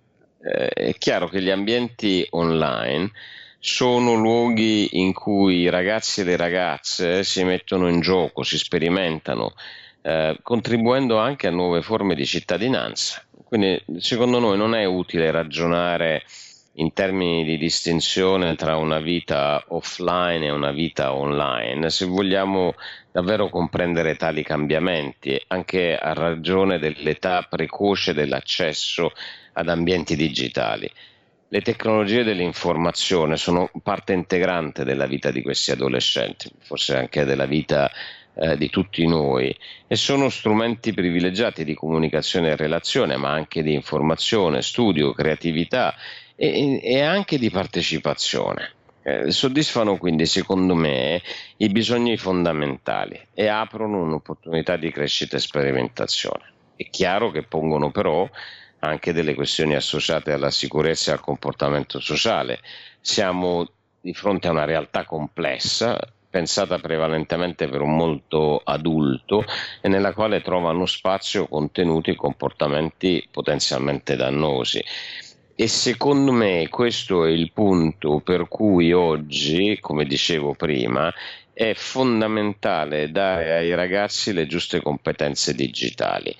eh, 0.44 0.70
è 0.70 0.94
chiaro 0.98 1.28
che 1.28 1.42
gli 1.42 1.50
ambienti 1.50 2.26
online 2.32 3.12
sono 3.60 4.16
luoghi 4.16 5.00
in 5.00 5.14
cui 5.14 5.60
i 5.60 5.70
ragazzi 5.70 6.22
e 6.22 6.24
le 6.24 6.36
ragazze 6.36 7.24
si 7.24 7.44
mettono 7.44 7.88
in 7.88 8.00
gioco, 8.00 8.42
si 8.42 8.58
sperimentano, 8.58 9.54
eh, 10.02 10.40
contribuendo 10.42 11.20
anche 11.20 11.48
a 11.48 11.52
nuove 11.52 11.84
forme 11.84 12.16
di 12.16 12.26
cittadinanza. 12.26 13.24
Quindi 13.44 13.84
secondo 13.98 14.40
noi 14.40 14.58
non 14.58 14.74
è 14.74 14.86
utile 14.86 15.30
ragionare 15.30 16.24
in 16.76 16.94
termini 16.94 17.44
di 17.44 17.58
distinzione 17.58 18.56
tra 18.56 18.78
una 18.78 19.00
vita 19.00 19.64
offline 19.68 20.46
e 20.46 20.52
una 20.52 20.72
vita 20.72 21.14
online, 21.14 21.90
se 21.90 22.06
vogliamo 22.06 22.74
davvero 23.12 23.50
comprendere 23.50 24.16
tali 24.16 24.42
cambiamenti, 24.42 25.40
anche 25.48 25.98
a 25.98 26.14
ragione 26.14 26.80
dell'età 26.80 27.46
precoce 27.48 28.14
dell'accesso 28.14 29.12
ad 29.54 29.70
ambienti 29.70 30.16
digitali. 30.16 30.90
Le 31.48 31.62
tecnologie 31.62 32.24
dell'informazione 32.24 33.36
sono 33.36 33.70
parte 33.84 34.14
integrante 34.14 34.86
della 34.86 35.06
vita 35.06 35.32
di 35.32 35.42
questi 35.42 35.72
adolescenti, 35.72 36.50
forse 36.60 36.96
anche 36.96 37.26
della 37.26 37.46
vita 37.46 37.92
eh, 38.36 38.56
di 38.56 38.70
tutti 38.70 39.06
noi, 39.06 39.54
e 39.86 39.96
sono 39.98 40.30
strumenti 40.30 40.94
privilegiati 40.94 41.66
di 41.66 41.74
comunicazione 41.74 42.52
e 42.52 42.56
relazione, 42.56 43.18
ma 43.18 43.32
anche 43.32 43.64
di 43.64 43.74
informazione, 43.74 44.62
studio, 44.62 45.12
creatività 45.12 45.94
e, 46.38 46.80
e 46.82 47.02
anche 47.02 47.38
di 47.38 47.50
partecipazione. 47.50 48.72
Eh, 49.04 49.32
soddisfano 49.32 49.98
quindi, 49.98 50.26
secondo 50.26 50.74
me, 50.74 51.22
i 51.58 51.68
bisogni 51.68 52.16
fondamentali 52.16 53.20
e 53.34 53.48
aprono 53.48 54.02
un'opportunità 54.04 54.78
di 54.78 54.90
crescita 54.92 55.36
e 55.36 55.40
sperimentazione. 55.42 56.54
È 56.78 56.90
chiaro 56.90 57.32
che 57.32 57.44
pongono 57.44 57.92
però 57.92 58.30
anche 58.82 59.14
delle 59.14 59.34
questioni 59.34 59.76
associate 59.76 60.32
alla 60.32 60.52
sicurezza 60.52 61.12
e 61.12 61.14
al 61.16 61.22
comportamento 61.22 62.00
sociale. 62.00 62.60
Siamo 63.00 63.68
di 64.00 64.14
fronte 64.14 64.48
a 64.48 64.52
una 64.52 64.66
realtà 64.66 65.06
complessa, 65.06 66.00
pensata 66.30 66.80
prevalentemente 66.80 67.68
per 67.68 67.82
un 67.82 67.96
molto 67.96 68.62
adulto 68.64 69.44
e 69.82 69.90
nella 69.90 70.14
quale 70.14 70.42
trovano 70.42 70.86
spazio 70.86 71.48
contenuti 71.48 72.12
e 72.12 72.16
comportamenti 72.16 73.28
potenzialmente 73.30 74.16
dannosi. 74.16 74.84
E 75.54 75.68
secondo 75.68 76.32
me 76.32 76.68
questo 76.70 77.26
è 77.26 77.30
il 77.30 77.52
punto 77.52 78.22
per 78.22 78.48
cui 78.48 78.94
oggi, 78.94 79.78
come 79.80 80.06
dicevo 80.06 80.56
prima, 80.56 81.14
è 81.54 81.74
fondamentale 81.76 83.12
dare 83.12 83.54
ai 83.54 83.76
ragazzi 83.76 84.34
le 84.34 84.48
giuste 84.48 84.82
competenze 84.82 85.54
digitali 85.54 86.36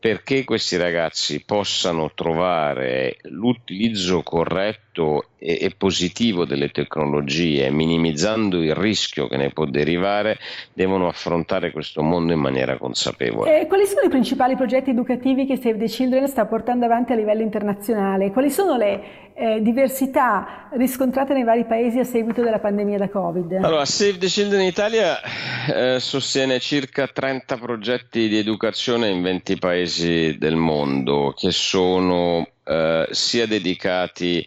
perché 0.00 0.44
questi 0.44 0.78
ragazzi 0.78 1.44
possano 1.44 2.10
trovare 2.14 3.18
l'utilizzo 3.24 4.22
corretto 4.22 5.26
e, 5.36 5.58
e, 5.60 5.74
positivo 5.76 6.46
delle 6.46 6.70
tecnologie, 6.70 7.70
minimizzando 7.70 8.62
il 8.62 8.74
rischio 8.74 9.28
che 9.28 9.36
ne 9.36 9.50
può 9.50 9.66
derivare, 9.66 10.38
devono 10.72 11.06
affrontare 11.06 11.70
questo 11.70 12.02
mondo 12.02 12.32
in 12.32 12.40
maniera 12.40 12.78
consapevole. 12.78 13.60
E 13.60 13.66
quali 13.66 13.84
sono 13.84 14.00
i 14.02 14.08
principali 14.08 14.56
progetti 14.56 14.88
educativi 14.88 15.44
che 15.44 15.56
Save 15.56 15.78
the 15.78 15.86
Children 15.86 16.28
sta 16.28 16.46
portando 16.46 16.86
avanti 16.86 17.12
a 17.12 17.16
livello 17.16 17.42
internazionale? 17.42 18.30
Quali 18.30 18.50
sono 18.50 18.76
le 18.76 19.30
eh, 19.34 19.60
diversità 19.62 20.68
riscontrate 20.72 21.32
nei 21.34 21.44
vari 21.44 21.64
paesi 21.64 21.98
a 21.98 22.04
seguito 22.04 22.42
della 22.42 22.58
pandemia 22.58 22.98
da 22.98 23.08
Covid? 23.08 23.52
Allora, 23.62 23.84
Save 23.84 24.18
the 24.18 24.26
Children 24.26 24.62
Italia 24.62 25.18
eh, 25.22 26.00
sostiene 26.00 26.58
circa 26.58 27.06
30 27.06 27.56
progetti 27.56 28.28
di 28.28 28.36
educazione 28.38 29.08
in 29.08 29.22
20 29.22 29.56
paesi 29.56 29.89
del 29.98 30.56
mondo 30.56 31.34
che 31.36 31.50
sono 31.50 32.46
eh, 32.64 33.08
sia 33.10 33.46
dedicati 33.46 34.46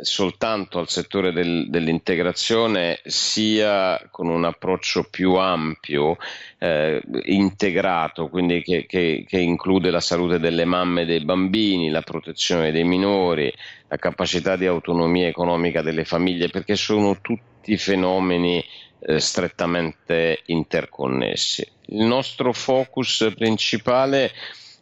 soltanto 0.00 0.78
al 0.78 0.88
settore 0.88 1.32
del, 1.32 1.68
dell'integrazione 1.68 3.00
sia 3.04 4.08
con 4.10 4.28
un 4.28 4.44
approccio 4.44 5.06
più 5.08 5.34
ampio, 5.34 6.16
eh, 6.58 7.00
integrato, 7.24 8.28
quindi 8.28 8.62
che, 8.62 8.86
che, 8.86 9.24
che, 9.26 9.38
include 9.38 9.90
la 9.90 10.00
salute 10.00 10.38
delle 10.38 10.64
mamme 10.64 11.02
e 11.02 11.06
dei 11.06 11.24
bambini, 11.24 11.90
la 11.90 12.02
protezione 12.02 12.72
dei 12.72 12.84
minori, 12.84 13.52
la 13.88 13.96
capacità 13.96 14.56
di 14.56 14.66
autonomia 14.66 15.28
economica 15.28 15.82
delle 15.82 16.04
famiglie, 16.04 16.48
perché 16.48 16.76
sono 16.76 17.20
tutti 17.20 17.76
fenomeni 17.76 18.64
eh, 19.00 19.20
strettamente 19.20 20.42
interconnessi. 20.46 21.66
Il 21.86 22.04
nostro 22.04 22.52
focus 22.52 23.32
principale 23.36 24.26
è 24.26 24.32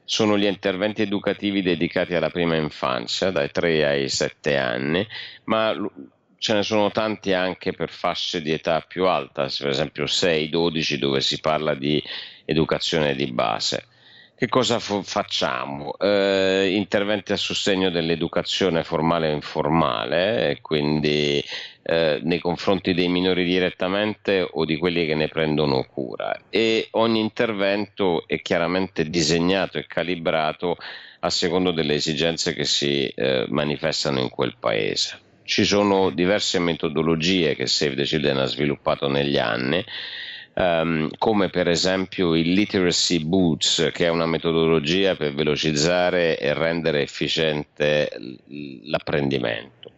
sono 0.05 0.37
gli 0.37 0.45
interventi 0.45 1.03
educativi 1.03 1.63
dedicati 1.63 2.15
alla 2.15 2.31
prima 2.31 2.57
infanzia, 2.57 3.31
dai 3.31 3.51
3 3.51 3.87
ai 3.87 4.09
7 4.09 4.57
anni, 4.57 5.07
ma 5.45 5.75
ce 6.39 6.55
ne 6.55 6.63
sono 6.63 6.91
tanti 6.91 7.33
anche 7.33 7.73
per 7.73 7.91
fasce 7.91 8.43
di 8.43 8.51
età 8.51 8.81
più 8.81 9.07
alta, 9.07 9.49
per 9.57 9.69
esempio 9.69 10.05
6-12 10.05 10.97
dove 10.97 11.21
si 11.21 11.39
parla 11.41 11.75
di 11.75 12.03
educazione 12.45 13.15
di 13.15 13.31
base. 13.33 13.87
Che 14.43 14.49
cosa 14.49 14.81
f- 14.81 15.05
facciamo? 15.05 15.97
Eh, 15.99 16.73
interventi 16.75 17.31
a 17.31 17.37
sostegno 17.37 17.91
dell'educazione 17.91 18.83
formale 18.83 19.29
e 19.29 19.35
informale, 19.35 20.59
quindi 20.61 21.41
eh, 21.85 22.19
nei 22.25 22.41
confronti 22.41 22.93
dei 22.93 23.07
minori 23.07 23.45
direttamente 23.45 24.45
o 24.51 24.65
di 24.65 24.79
quelli 24.79 25.07
che 25.07 25.15
ne 25.15 25.29
prendono 25.29 25.85
cura 25.85 26.37
e 26.49 26.89
ogni 26.91 27.21
intervento 27.21 28.27
è 28.27 28.43
chiaramente 28.43 29.09
disegnato 29.09 29.79
e 29.79 29.87
calibrato 29.87 30.77
a 31.21 31.31
secondo 31.31 31.71
delle 31.71 31.95
esigenze 31.95 32.53
che 32.53 32.65
si 32.65 33.07
eh, 33.07 33.47
manifestano 33.49 34.19
in 34.19 34.29
quel 34.29 34.57
paese. 34.59 35.21
Ci 35.45 35.63
sono 35.63 36.11
diverse 36.11 36.59
metodologie 36.59 37.55
che 37.55 37.69
Save 37.69 37.95
the 37.95 38.03
Children 38.03 38.39
ha 38.39 38.47
sviluppato 38.47 39.07
negli 39.07 39.39
anni 39.39 39.85
um, 40.55 41.09
come 41.19 41.49
per 41.51 41.69
esempio 41.69 42.35
il 42.35 42.53
Literacy 42.53 43.25
Boots, 43.25 43.91
che 43.93 44.07
è 44.07 44.09
una 44.09 44.27
metodologia 44.27 45.15
per 45.17 45.35
velocizzare 45.35 46.39
e 46.39 46.53
rendere 46.55 47.03
efficiente 47.03 48.11
l'apprendimento. 48.83 49.93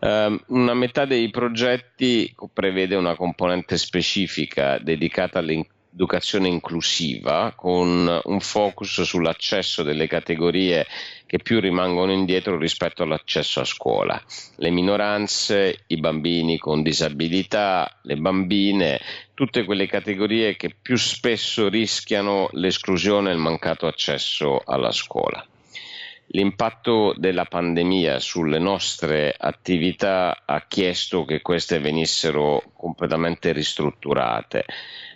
Um, 0.00 0.40
una 0.48 0.74
metà 0.74 1.04
dei 1.06 1.28
progetti 1.30 2.32
prevede 2.52 2.94
una 2.94 3.16
componente 3.16 3.76
specifica 3.76 4.78
dedicata 4.78 5.40
all'inclusione 5.40 5.76
educazione 5.98 6.46
inclusiva 6.46 7.52
con 7.56 8.20
un 8.22 8.40
focus 8.40 9.02
sull'accesso 9.02 9.82
delle 9.82 10.06
categorie 10.06 10.86
che 11.26 11.38
più 11.38 11.58
rimangono 11.58 12.12
indietro 12.12 12.56
rispetto 12.56 13.02
all'accesso 13.02 13.58
a 13.60 13.64
scuola. 13.64 14.22
Le 14.56 14.70
minoranze, 14.70 15.80
i 15.88 15.96
bambini 15.96 16.56
con 16.56 16.82
disabilità, 16.82 17.98
le 18.02 18.16
bambine, 18.16 19.00
tutte 19.34 19.64
quelle 19.64 19.88
categorie 19.88 20.54
che 20.54 20.72
più 20.80 20.96
spesso 20.96 21.68
rischiano 21.68 22.48
l'esclusione 22.52 23.30
e 23.30 23.32
il 23.32 23.40
mancato 23.40 23.88
accesso 23.88 24.62
alla 24.64 24.92
scuola. 24.92 25.44
L'impatto 26.32 27.14
della 27.16 27.46
pandemia 27.46 28.20
sulle 28.20 28.58
nostre 28.58 29.34
attività 29.36 30.42
ha 30.44 30.64
chiesto 30.68 31.24
che 31.24 31.40
queste 31.40 31.78
venissero 31.80 32.62
completamente 32.76 33.50
ristrutturate 33.52 34.64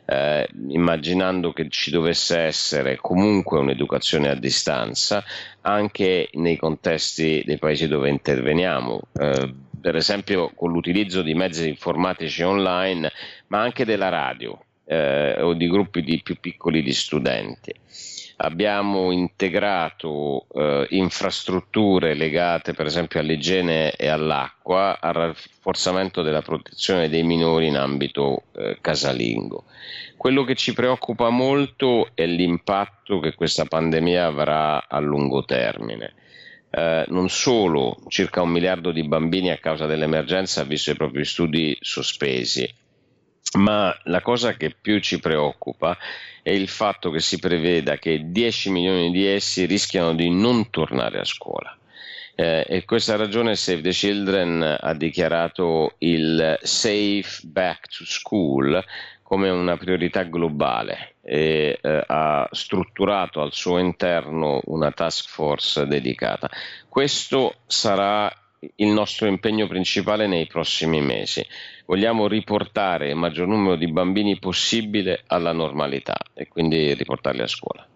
eh, 0.05 0.49
immaginando 0.69 1.53
che 1.53 1.69
ci 1.69 1.91
dovesse 1.91 2.39
essere 2.39 2.97
comunque 2.97 3.59
un'educazione 3.59 4.29
a 4.29 4.35
distanza 4.35 5.25
anche 5.63 6.29
nei 6.33 6.57
contesti 6.57 7.43
dei 7.45 7.59
paesi 7.59 7.89
dove 7.89 8.09
interveniamo. 8.09 9.01
Eh, 9.19 9.55
per 9.81 9.97
esempio 9.97 10.53
con 10.55 10.71
l'utilizzo 10.71 11.23
di 11.23 11.35
mezzi 11.35 11.69
informatici 11.69 12.43
online, 12.43 13.11
ma 13.49 13.61
anche 13.61 13.85
della 13.85 14.09
radio 14.09 14.59
eh, 14.85 15.41
o 15.41 15.55
di 15.55 15.69
gruppi 15.69 16.03
di 16.03 16.21
più 16.23 16.39
piccoli 16.39 16.83
di 16.83 16.93
studenti 16.93 17.73
abbiamo 18.43 19.13
integrato 19.13 20.47
eh, 20.53 20.87
infrastrutture 20.91 22.15
legate 22.15 22.73
per 22.73 22.87
esempio 22.87 23.21
all'igiene 23.21 23.93
e 23.93 24.09
all'acqua, 24.09 24.99
al 25.01 25.13
rafforzamento 25.13 26.23
della 26.23 26.43
protezione 26.43 27.09
dei 27.09 27.23
minori 27.23 27.69
in 27.69 27.77
ambito 27.77 28.45
eh, 28.57 28.79
casalingo. 28.81 29.65
Quello 30.17 30.45
che 30.45 30.55
ci 30.55 30.73
preoccupa 30.73 31.31
molto 31.31 32.11
è 32.15 32.27
l'impatto 32.27 33.21
che 33.21 33.35
questa 33.35 33.65
pandemia 33.65 34.27
avrà 34.27 34.89
a 34.89 34.99
lungo 34.99 35.45
termine. 35.45 36.15
Eh, 36.71 37.05
non 37.09 37.29
solo 37.29 37.99
circa 38.09 38.43
un 38.43 38.51
miliardo 38.51 38.91
di 38.91 39.07
bambini 39.07 39.51
a 39.51 39.59
causa 39.59 39.87
dell'emergenza 39.87 40.63
ha 40.63 40.65
visto 40.65 40.91
i 40.91 40.97
propri 40.97 41.25
studi 41.25 41.77
sospesi, 41.81 42.69
ma 43.59 43.97
la 44.05 44.21
cosa 44.21 44.55
che 44.55 44.75
più 44.79 44.99
ci 45.01 45.21
preoccupa 45.21 45.97
è 46.43 46.51
il 46.51 46.69
fatto 46.69 47.11
che 47.11 47.21
si 47.21 47.39
preveda 47.39 47.97
che 47.97 48.31
10 48.31 48.71
milioni 48.71 49.11
di 49.11 49.27
essi 49.27 49.65
rischiano 49.65 50.15
di 50.15 50.31
non 50.31 50.71
tornare 50.71 51.21
a 51.21 51.25
scuola. 51.25 51.77
Eh, 52.35 52.65
e 52.67 52.85
questa 52.85 53.17
ragione 53.17 53.57
Save 53.57 53.83
the 53.83 53.91
Children 53.91 54.79
ha 54.81 54.95
dichiarato 54.95 55.95
il 55.99 56.59
Safe 56.63 57.41
Back 57.43 57.89
to 57.89 58.05
School 58.07 58.83
come 59.23 59.51
una 59.51 59.77
priorità 59.77 60.25
globale 60.25 61.15
e 61.23 61.79
eh, 61.81 62.05
ha 62.07 62.49
strutturato 62.51 63.41
al 63.41 63.53
suo 63.53 63.79
interno 63.79 64.61
una 64.65 64.91
task 64.91 65.29
force 65.29 65.87
dedicata. 65.87 66.51
Questo 66.89 67.57
sarà 67.67 68.31
il 68.77 68.89
nostro 68.89 69.27
impegno 69.27 69.67
principale 69.67 70.27
nei 70.27 70.47
prossimi 70.47 71.01
mesi. 71.01 71.45
Vogliamo 71.87 72.29
riportare 72.29 73.09
il 73.09 73.17
maggior 73.17 73.49
numero 73.49 73.77
di 73.77 73.91
bambini 73.91 74.39
possibile 74.39 75.23
alla 75.27 75.53
normalità 75.53 76.17
e 76.35 76.49
quindi 76.49 76.95
riportarli 76.95 77.43
a 77.43 77.47
scuola. 77.47 77.87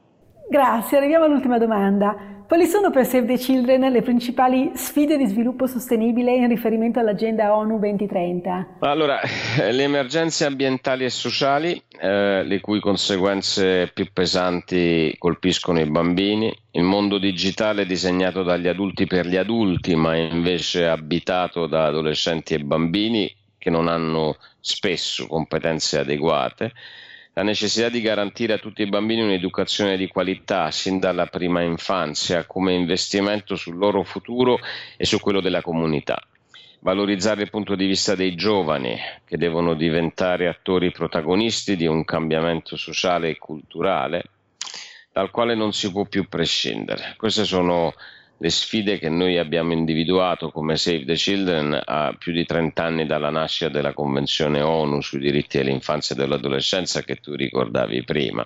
Grazie, 0.48 0.98
arriviamo 0.98 1.24
all'ultima 1.24 1.58
domanda. 1.58 2.35
Quali 2.46 2.66
sono 2.66 2.92
per 2.92 3.04
Save 3.06 3.26
the 3.26 3.36
Children 3.38 3.90
le 3.90 4.02
principali 4.02 4.70
sfide 4.74 5.16
di 5.16 5.26
sviluppo 5.26 5.66
sostenibile 5.66 6.32
in 6.32 6.46
riferimento 6.46 7.00
all'agenda 7.00 7.52
ONU 7.56 7.76
2030? 7.80 8.76
Allora, 8.78 9.20
le 9.68 9.82
emergenze 9.82 10.44
ambientali 10.44 11.04
e 11.04 11.10
sociali, 11.10 11.82
eh, 12.00 12.44
le 12.44 12.60
cui 12.60 12.78
conseguenze 12.78 13.90
più 13.92 14.12
pesanti 14.12 15.12
colpiscono 15.18 15.80
i 15.80 15.90
bambini, 15.90 16.56
il 16.70 16.84
mondo 16.84 17.18
digitale 17.18 17.84
disegnato 17.84 18.44
dagli 18.44 18.68
adulti 18.68 19.06
per 19.06 19.26
gli 19.26 19.36
adulti, 19.36 19.96
ma 19.96 20.14
invece 20.14 20.86
abitato 20.86 21.66
da 21.66 21.86
adolescenti 21.86 22.54
e 22.54 22.60
bambini 22.60 23.28
che 23.58 23.70
non 23.70 23.88
hanno 23.88 24.36
spesso 24.60 25.26
competenze 25.26 25.98
adeguate, 25.98 26.72
la 27.36 27.42
necessità 27.42 27.90
di 27.90 28.00
garantire 28.00 28.54
a 28.54 28.58
tutti 28.58 28.80
i 28.80 28.88
bambini 28.88 29.20
un'educazione 29.20 29.98
di 29.98 30.08
qualità 30.08 30.70
sin 30.70 30.98
dalla 30.98 31.26
prima 31.26 31.60
infanzia 31.60 32.46
come 32.46 32.72
investimento 32.72 33.56
sul 33.56 33.76
loro 33.76 34.02
futuro 34.04 34.58
e 34.96 35.04
su 35.04 35.20
quello 35.20 35.42
della 35.42 35.60
comunità. 35.60 36.18
Valorizzare 36.80 37.42
il 37.42 37.50
punto 37.50 37.74
di 37.74 37.84
vista 37.84 38.14
dei 38.14 38.34
giovani 38.36 38.96
che 39.26 39.36
devono 39.36 39.74
diventare 39.74 40.48
attori 40.48 40.90
protagonisti 40.90 41.76
di 41.76 41.86
un 41.86 42.04
cambiamento 42.04 42.74
sociale 42.76 43.28
e 43.28 43.38
culturale 43.38 44.22
dal 45.12 45.30
quale 45.30 45.54
non 45.54 45.74
si 45.74 45.92
può 45.92 46.06
più 46.06 46.28
prescindere. 46.28 47.16
Queste 47.18 47.44
sono 47.44 47.92
le 48.38 48.50
sfide 48.50 48.98
che 48.98 49.08
noi 49.08 49.38
abbiamo 49.38 49.72
individuato 49.72 50.50
come 50.50 50.76
Save 50.76 51.04
the 51.04 51.14
Children 51.14 51.80
a 51.82 52.14
più 52.18 52.32
di 52.32 52.44
30 52.44 52.82
anni 52.82 53.06
dalla 53.06 53.30
nascita 53.30 53.70
della 53.70 53.94
Convenzione 53.94 54.60
ONU 54.60 55.00
sui 55.00 55.20
diritti 55.20 55.56
dell'infanzia 55.56 56.14
e 56.14 56.18
dell'adolescenza 56.18 57.02
che 57.02 57.16
tu 57.16 57.34
ricordavi 57.34 58.04
prima. 58.04 58.44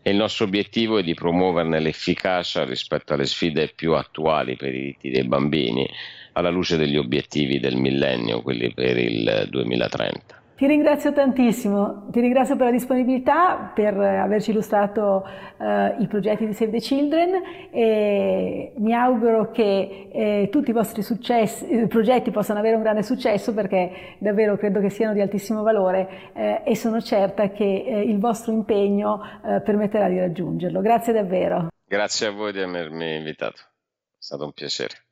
E 0.00 0.10
il 0.10 0.16
nostro 0.16 0.46
obiettivo 0.46 0.96
è 0.96 1.02
di 1.02 1.12
promuoverne 1.12 1.80
l'efficacia 1.80 2.64
rispetto 2.64 3.12
alle 3.12 3.26
sfide 3.26 3.72
più 3.74 3.92
attuali 3.92 4.56
per 4.56 4.74
i 4.74 4.78
diritti 4.78 5.10
dei 5.10 5.24
bambini, 5.24 5.86
alla 6.32 6.50
luce 6.50 6.78
degli 6.78 6.96
obiettivi 6.96 7.60
del 7.60 7.76
millennio, 7.76 8.40
quelli 8.40 8.72
per 8.72 8.96
il 8.96 9.46
2030. 9.50 10.42
Ti 10.58 10.66
ringrazio 10.66 11.12
tantissimo, 11.12 12.08
ti 12.10 12.18
ringrazio 12.18 12.56
per 12.56 12.64
la 12.64 12.72
disponibilità, 12.72 13.70
per 13.72 13.96
averci 13.96 14.50
illustrato 14.50 15.24
uh, 15.56 16.02
i 16.02 16.08
progetti 16.08 16.46
di 16.46 16.52
Save 16.52 16.72
the 16.72 16.78
Children 16.78 17.70
e 17.70 18.72
mi 18.78 18.92
auguro 18.92 19.52
che 19.52 20.08
eh, 20.12 20.48
tutti 20.50 20.70
i 20.70 20.72
vostri 20.72 21.02
successi, 21.02 21.64
eh, 21.68 21.86
progetti 21.86 22.32
possano 22.32 22.58
avere 22.58 22.74
un 22.74 22.82
grande 22.82 23.04
successo 23.04 23.54
perché 23.54 24.16
davvero 24.18 24.56
credo 24.56 24.80
che 24.80 24.90
siano 24.90 25.12
di 25.12 25.20
altissimo 25.20 25.62
valore 25.62 26.32
eh, 26.34 26.62
e 26.64 26.74
sono 26.74 27.00
certa 27.00 27.50
che 27.50 27.84
eh, 27.86 28.02
il 28.02 28.18
vostro 28.18 28.50
impegno 28.50 29.22
eh, 29.22 29.60
permetterà 29.60 30.08
di 30.08 30.18
raggiungerlo. 30.18 30.80
Grazie 30.80 31.12
davvero. 31.12 31.68
Grazie 31.86 32.26
a 32.26 32.30
voi 32.32 32.50
di 32.50 32.60
avermi 32.60 33.14
invitato, 33.14 33.60
è 33.60 34.18
stato 34.18 34.42
un 34.42 34.52
piacere. 34.52 35.07